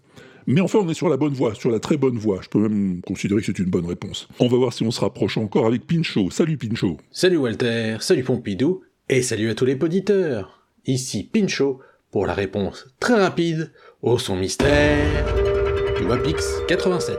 [0.45, 2.39] Mais enfin, on est sur la bonne voie, sur la très bonne voie.
[2.41, 4.27] Je peux même considérer que c'est une bonne réponse.
[4.39, 6.29] On va voir si on se rapproche encore avec Pinchot.
[6.31, 6.97] Salut Pinchot.
[7.11, 10.63] Salut Walter, salut Pompidou, et salut à tous les auditeurs.
[10.85, 11.79] Ici Pinchot
[12.11, 15.35] pour la réponse très rapide au son mystère
[15.97, 17.17] du Wapix 87.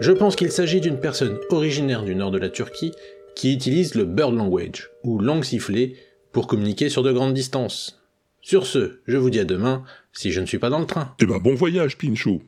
[0.00, 2.92] Je pense qu'il s'agit d'une personne originaire du nord de la Turquie
[3.34, 5.96] qui utilise le bird language, ou langue sifflée,
[6.32, 8.00] pour communiquer sur de grandes distances.
[8.40, 9.82] Sur ce, je vous dis à demain,
[10.12, 11.14] si je ne suis pas dans le train.
[11.20, 12.42] Eh ben, bon voyage, Pinchot.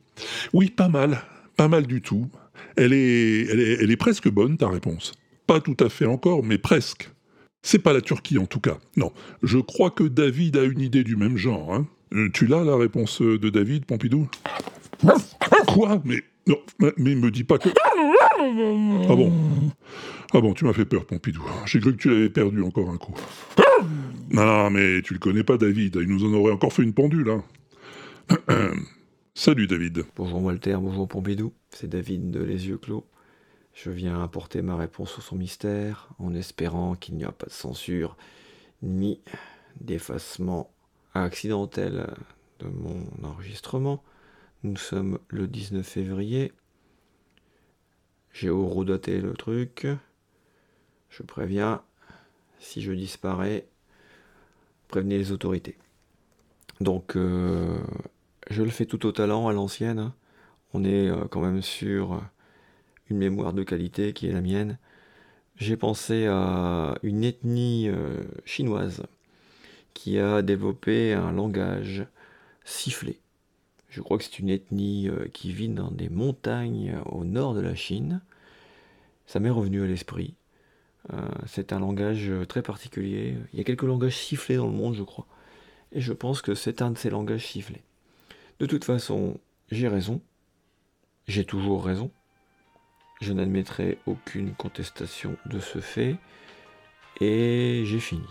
[0.53, 1.23] Oui, pas mal.
[1.57, 2.29] Pas mal du tout.
[2.77, 3.47] Elle est,
[3.81, 5.13] elle est presque bonne, ta réponse.
[5.47, 7.11] Pas tout à fait encore, mais presque.
[7.67, 8.79] C'est pas la Turquie, en tout cas.
[8.97, 9.11] Non.
[9.43, 11.89] Je crois que David a une idée du même genre, hein.
[12.15, 14.29] Euh, tu l'as, la réponse euh, de David, Pompidou?
[15.67, 16.01] Quoi?
[16.05, 16.59] Mais, non,
[16.97, 17.71] mais me dis pas que...
[19.09, 19.33] Ah bon?
[20.33, 21.43] Ah bon, tu m'as fait peur, Pompidou.
[21.65, 23.15] J'ai cru que tu l'avais perdu encore un coup.
[24.31, 25.99] Non, non, mais tu le connais pas, David.
[26.01, 28.45] Il nous en aurait encore fait une pendule, hein.
[29.35, 30.05] Salut, David.
[30.15, 33.05] Bonjour Walter, bonjour Pompidou, c'est David de Les Yeux Clos.
[33.77, 37.53] Je viens apporter ma réponse au son mystère en espérant qu'il n'y a pas de
[37.53, 38.17] censure
[38.81, 39.21] ni
[39.83, 40.73] d'effacement
[41.13, 42.09] accidentel
[42.61, 44.03] de mon enregistrement.
[44.63, 46.55] Nous sommes le 19 février.
[48.33, 49.87] J'ai horodaté le truc.
[51.11, 51.83] Je préviens,
[52.59, 53.69] si je disparais,
[54.89, 55.77] prévenez les autorités.
[56.81, 57.79] Donc, euh,
[58.49, 60.13] je le fais tout au talent, à l'ancienne.
[60.73, 62.23] on est euh, quand même sur
[63.11, 64.79] une mémoire de qualité qui est la mienne.
[65.57, 69.03] J'ai pensé à une ethnie euh, chinoise
[69.95, 72.05] qui a développé un langage
[72.65, 73.19] sifflé.
[73.89, 77.61] Je crois que c'est une ethnie euh, qui vit dans des montagnes au nord de
[77.61, 78.21] la Chine.
[79.27, 80.35] Ça m'est revenu à l'esprit.
[81.13, 83.37] Euh, c'est un langage très particulier.
[83.53, 85.27] Il y a quelques langages sifflés dans le monde, je crois.
[85.93, 87.83] Et je pense que c'est un de ces langages sifflés.
[88.59, 89.41] De toute façon,
[89.71, 90.21] j'ai raison.
[91.29, 92.11] J'ai toujours raison.
[93.21, 96.17] Je n'admettrai aucune contestation de ce fait.
[97.21, 98.29] Et j'ai fini.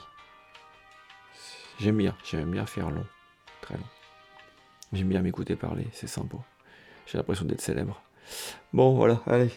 [1.80, 3.06] J'aime bien, j'aime bien faire long,
[3.62, 3.90] très long.
[4.94, 6.38] J'aime bien m'écouter parler, c'est sympa.
[7.06, 8.02] J'ai l'impression d'être célèbre.
[8.72, 9.52] Bon, voilà, allez.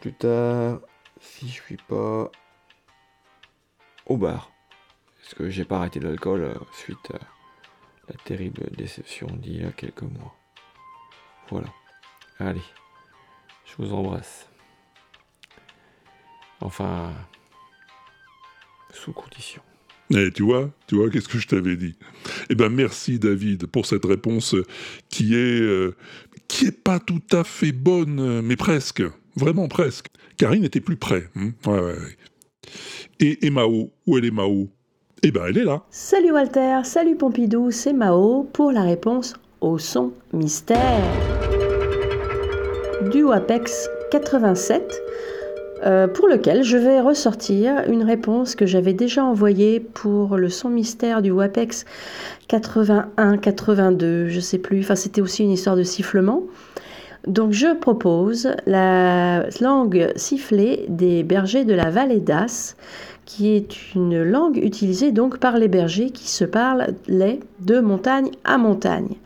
[0.00, 0.80] Plus tard,
[1.20, 2.30] si je suis pas
[4.06, 4.50] au bar.
[5.20, 7.18] Parce que j'ai pas arrêté l'alcool euh, suite à
[8.08, 10.34] la terrible déception d'il y a quelques mois?
[11.50, 11.68] Voilà.
[12.38, 12.62] Allez.
[13.70, 14.46] Je vous embrasse.
[16.60, 17.12] Enfin,
[18.92, 19.62] sous condition.
[20.10, 21.94] Eh, tu vois, tu vois, qu'est-ce que je t'avais dit?
[22.48, 24.56] Eh ben, merci David pour cette réponse
[25.10, 25.94] qui est euh,
[26.48, 29.02] qui est pas tout à fait bonne, mais presque,
[29.36, 30.06] vraiment presque.
[30.38, 31.28] Karine n'était plus près.
[31.36, 31.50] hein.
[31.66, 32.16] ouais, ouais, ouais.
[33.20, 34.68] Et, et Mao, où elle est Mao?
[35.22, 35.82] Eh ben, elle est là.
[35.90, 41.04] Salut Walter, salut Pompidou, c'est Mao pour la réponse au son mystère
[43.02, 45.02] du WAPEX 87,
[45.84, 50.68] euh, pour lequel je vais ressortir une réponse que j'avais déjà envoyée pour le son
[50.68, 51.84] mystère du WAPEX
[52.50, 56.42] 81-82, je sais plus, enfin c'était aussi une histoire de sifflement.
[57.26, 62.74] Donc je propose la langue sifflée des bergers de la vallée d'As,
[63.26, 68.30] qui est une langue utilisée donc par les bergers qui se parlent les de montagne
[68.44, 69.16] à montagne.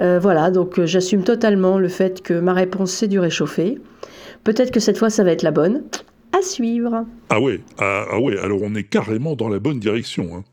[0.00, 3.78] Euh, voilà, donc euh, j'assume totalement le fait que ma réponse c'est du réchauffé.
[4.42, 5.82] Peut-être que cette fois ça va être la bonne.
[6.36, 7.06] À suivre.
[7.30, 10.36] Ah ouais, ah, ah alors on est carrément dans la bonne direction.
[10.36, 10.44] hein.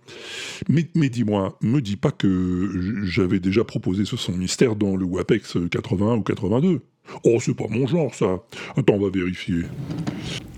[0.69, 2.69] Mais, dis-moi, me dis pas que
[3.03, 6.81] j'avais déjà proposé ce son mystère dans le WAPEX 81 ou 82.
[7.23, 8.43] Oh, c'est pas mon genre, ça.
[8.77, 9.63] Attends, on va vérifier.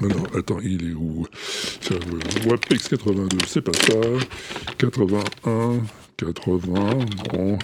[0.02, 1.26] Alors, attends, il est où?
[1.92, 3.96] Euh, WAPEX 82, c'est pas ça.
[4.78, 5.82] 81,
[6.18, 6.98] 80,
[7.32, 7.58] bon.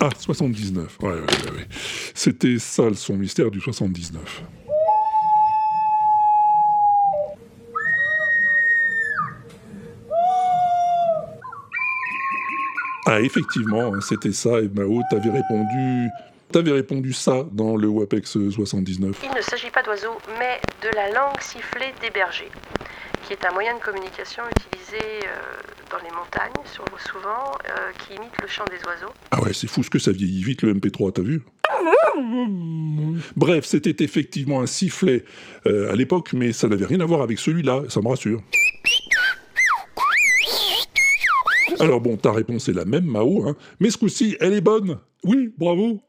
[0.00, 0.98] Ah, 79.
[1.02, 1.66] Ouais, ouais, ouais.
[2.14, 4.42] C'était ça le son mystère du 79.
[13.10, 16.08] Ah, effectivement, hein, c'était ça, et Mao, t'avais répondu.
[16.52, 19.20] T'avais répondu ça dans le WAPEX 79.
[19.22, 22.50] Il ne s'agit pas d'oiseaux, mais de la langue sifflée des bergers,
[23.28, 25.60] qui est un moyen de communication utilisé euh,
[25.90, 29.12] dans les montagnes, souvent, euh, qui imite le chant des oiseaux.
[29.30, 31.42] Ah ouais, c'est fou ce que ça vieillit vite le MP3, t'as vu?
[33.36, 35.26] Bref, c'était effectivement un sifflet
[35.66, 38.40] euh, à l'époque, mais ça n'avait rien à voir avec celui-là, ça me rassure.
[41.80, 45.00] Alors bon, ta réponse est la même, Mao, hein, mais ce coup-ci, elle est bonne.
[45.22, 46.00] Oui, bravo.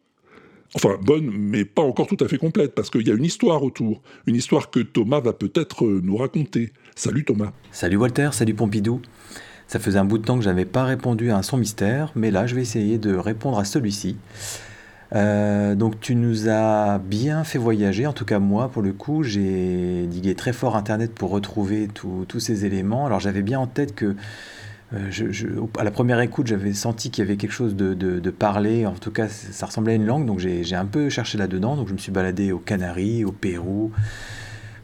[0.76, 3.64] Enfin, bonne, mais pas encore tout à fait complète, parce qu'il y a une histoire
[3.64, 4.02] autour.
[4.28, 6.72] Une histoire que Thomas va peut-être euh, nous raconter.
[6.96, 7.52] Salut Thomas.
[7.72, 9.02] Salut Walter, salut Pompidou.
[9.68, 12.32] Ça faisait un bout de temps que j'avais pas répondu à un son mystère, mais
[12.32, 14.18] là je vais essayer de répondre à celui-ci.
[15.16, 19.24] Euh, donc tu nous as bien fait voyager, en tout cas moi pour le coup
[19.24, 23.06] j'ai digué très fort internet pour retrouver tous ces éléments.
[23.06, 24.16] Alors j'avais bien en tête que
[25.10, 28.86] je- à la première écoute j'avais senti qu'il y avait quelque chose de, de, parlé,
[28.86, 31.88] en tout cas ça ressemblait à une langue, donc j'ai un peu cherché là-dedans, donc
[31.88, 33.92] je me suis baladé aux Canaries, au Pérou,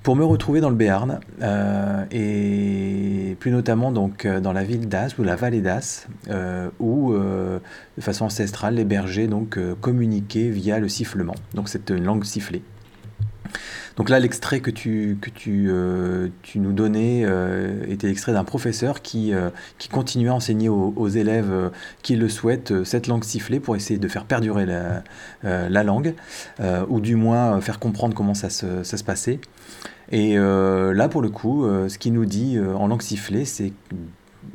[0.03, 1.19] pour me retrouver dans le Béarn.
[1.41, 6.69] Euh, et plus notamment donc euh, dans la ville d'As ou la vallée d'As euh,
[6.79, 7.59] où euh,
[7.97, 11.35] de façon ancestrale les bergers donc euh, communiquaient via le sifflement.
[11.55, 12.61] Donc c'est une langue sifflée
[13.97, 19.49] donc là l'extrait que tu euh, nous donnais euh, était l'extrait d'un professeur qui euh,
[19.77, 21.69] qui continuait à enseigner aux, élèves euh,
[22.01, 25.03] qui le souhaitent cette langue sifflée pour essayer de faire perdurer la,
[25.43, 26.13] la langue
[26.89, 29.39] ou du moins faire comprendre comment ça se, passait.
[30.11, 33.73] Et là, pour le coup, ce qu'il nous dit en langue sifflée, c'est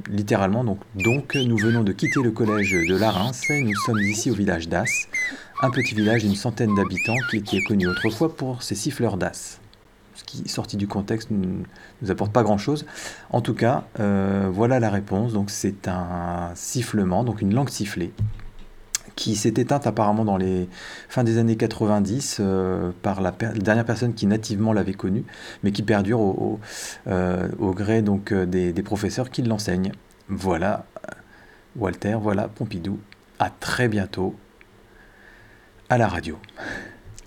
[0.08, 4.68] littéralement donc, nous venons de quitter le collège de Larins nous sommes ici au village
[4.68, 4.90] d'As,
[5.62, 9.60] un petit village d'une centaine d'habitants qui était connu autrefois pour ses siffleurs d'As.
[10.14, 11.46] Ce qui, sorti du contexte, ne
[12.02, 12.86] nous apporte pas grand-chose.
[13.30, 15.32] En tout cas, euh, voilà la réponse.
[15.32, 18.12] Donc c'est un sifflement, donc une langue sifflée
[19.16, 20.66] qui s'est éteinte apparemment dans les
[21.10, 25.24] fins des années 90 euh, par la, dernière personne qui nativement l'avait connue,
[25.62, 26.58] mais qui perdure au,
[27.06, 29.92] euh, gré donc des, des professeurs qui l'enseignent.
[30.28, 30.86] Voilà,
[31.76, 32.98] Walter, voilà Pompidou.
[33.38, 34.34] À très bientôt.
[35.90, 36.36] À la radio.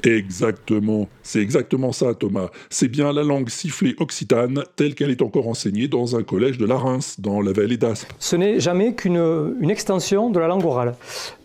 [0.04, 2.50] Exactement, c'est exactement ça Thomas.
[2.70, 6.66] C'est bien la langue sifflée occitane telle qu'elle est encore enseignée dans un collège de
[6.66, 8.12] la Reims, dans la vallée d'Aspe.
[8.20, 10.96] Ce n'est jamais qu'une une extension de la langue orale.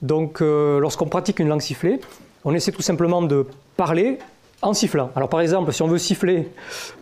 [0.02, 2.00] Donc euh, lorsqu'on pratique une langue sifflée,
[2.44, 3.46] on essaie tout simplement de
[3.76, 4.18] parler
[4.62, 5.12] en sifflant.
[5.14, 6.48] Alors par exemple, si on veut siffler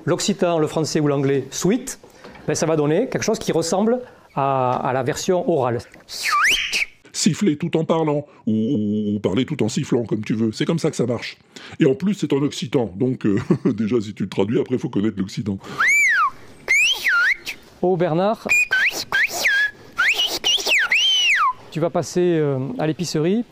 [0.04, 1.98] l'occitan, le français ou l'anglais sweet,
[2.46, 4.00] ben, ça va donner quelque chose qui ressemble
[4.34, 5.78] à, à la version orale.
[7.16, 10.52] Siffler tout en parlant, ou, parler tout en sifflant, comme tu veux.
[10.52, 11.38] C'est comme ça que ça marche.
[11.80, 13.40] Et en plus, c'est en occitan, donc euh,
[13.72, 15.58] déjà, si tu le traduis, après, il faut connaître l'occitan.
[17.80, 18.46] Oh Bernard,
[21.70, 23.44] tu vas passer euh, à l'épicerie.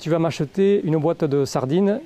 [0.00, 2.00] Tu vas m'acheter une boîte de sardines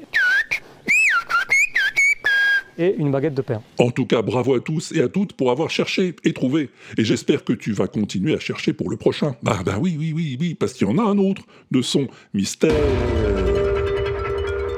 [2.78, 3.62] et une baguette de pain.
[3.78, 6.70] En tout cas, bravo à tous et à toutes pour avoir cherché et trouvé.
[6.98, 9.36] Et j'espère que tu vas continuer à chercher pour le prochain.
[9.42, 12.08] Bah, bah oui, oui, oui, oui, parce qu'il y en a un autre de son
[12.32, 12.74] mystère.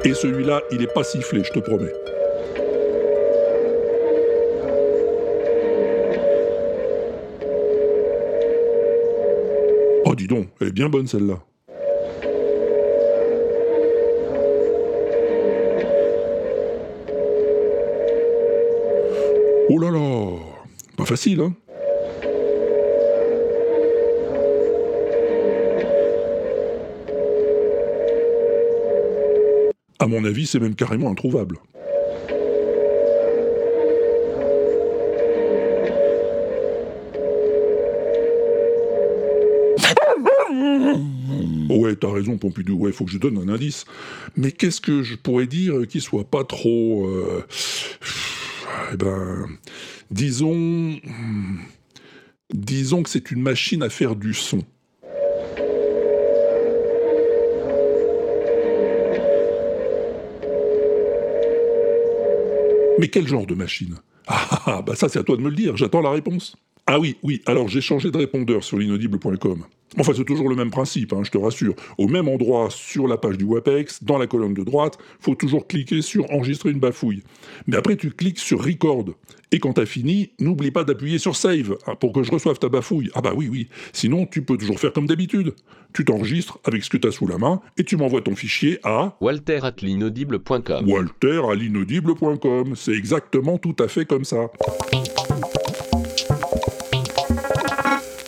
[0.05, 1.92] Et celui-là, il est pas sifflé, je te promets.
[10.05, 11.42] Oh, dis donc, elle est bien bonne celle-là.
[21.07, 21.54] Pas facile, hein
[30.00, 31.59] À mon avis, c'est même carrément introuvable.
[41.70, 42.74] Ouais, t'as raison, Pompidou.
[42.78, 43.84] Ouais, faut que je donne un indice.
[44.36, 47.07] Mais qu'est-ce que je pourrais dire qui soit pas trop.
[47.07, 47.44] euh,
[48.92, 49.46] Eh ben.
[50.11, 51.00] Disons.
[52.52, 54.62] Disons que c'est une machine à faire du son.
[62.98, 63.96] Mais quel genre de machine?
[64.26, 66.57] Ah, ah, bah ça c'est à toi de me le dire, j'attends la réponse.
[66.87, 69.64] Ah oui, oui, alors j'ai changé de répondeur sur l'inaudible.com.
[69.99, 71.74] Enfin, c'est toujours le même principe, hein, je te rassure.
[71.97, 75.66] Au même endroit sur la page du WAPEX, dans la colonne de droite, faut toujours
[75.66, 77.22] cliquer sur enregistrer une bafouille.
[77.66, 79.07] Mais après, tu cliques sur record.
[79.53, 82.68] Et quand t'as fini, n'oublie pas d'appuyer sur save hein, pour que je reçoive ta
[82.68, 83.11] bafouille.
[83.14, 83.68] Ah bah oui, oui.
[83.93, 85.55] Sinon, tu peux toujours faire comme d'habitude.
[85.95, 89.16] Tu t'enregistres avec ce que t'as sous la main et tu m'envoies ton fichier à
[89.20, 90.89] Walter at l'inaudible.com.
[90.89, 92.74] walter à l'inaudible.com.
[92.76, 94.51] C'est exactement tout à fait comme ça.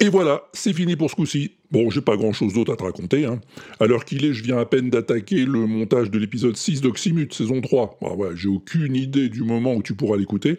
[0.09, 1.53] Et voilà, c'est fini pour ce coup-ci.
[1.71, 3.27] Bon, j'ai pas grand-chose d'autre à te raconter.
[3.27, 3.43] Hein.
[3.79, 7.35] À l'heure qu'il est, je viens à peine d'attaquer le montage de l'épisode 6 d'Oxymute,
[7.35, 7.99] saison 3.
[8.01, 10.57] Ah ouais, j'ai aucune idée du moment où tu pourras l'écouter,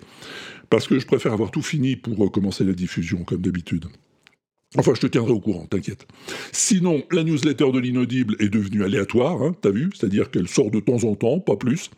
[0.69, 3.85] parce que je préfère avoir tout fini pour euh, commencer la diffusion, comme d'habitude.
[4.77, 6.05] Enfin, je te tiendrai au courant, t'inquiète.
[6.51, 9.89] Sinon, la newsletter de l'inaudible est devenue aléatoire, hein, t'as vu?
[9.95, 11.89] C'est-à-dire qu'elle sort de temps en temps, pas plus.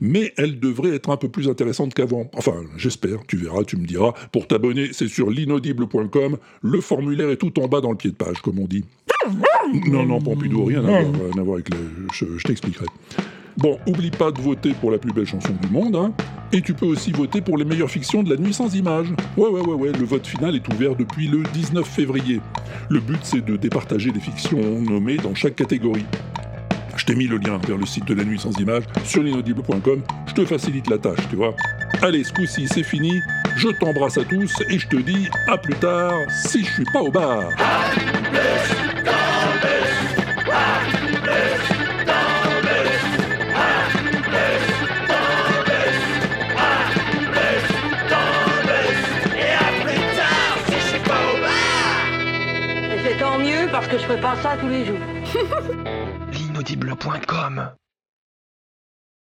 [0.00, 2.30] Mais elle devrait être un peu plus intéressante qu'avant.
[2.34, 4.12] Enfin, j'espère, tu verras, tu me diras.
[4.30, 6.36] Pour t'abonner, c'est sur l'inaudible.com.
[6.62, 8.84] Le formulaire est tout en bas dans le pied de page, comme on dit.
[9.88, 11.78] Non, non, Pompidou, rien à voir, rien à voir avec le...
[12.12, 12.86] Je, je t'expliquerai.
[13.58, 16.12] Bon, oublie pas de voter pour la plus belle chanson du monde, hein.
[16.52, 19.08] Et tu peux aussi voter pour les meilleures fictions de la nuit sans images.
[19.36, 22.40] Ouais, ouais, ouais, ouais, le vote final est ouvert depuis le 19 février.
[22.90, 26.04] Le but, c'est de départager les fictions nommées dans chaque catégorie.
[26.96, 30.02] Je t'ai mis le lien vers le site de la nuit sans images sur l'inaudible.com.
[30.26, 31.54] Je te facilite la tâche, tu vois.
[32.02, 33.20] Allez, ce coup-ci, c'est fini.
[33.56, 37.00] Je t'embrasse à tous et je te dis à plus tard si je suis pas
[37.00, 37.44] au bar.
[53.72, 54.98] Parce que je fais pas ça tous les jours.
[56.32, 57.72] L'inaudible.com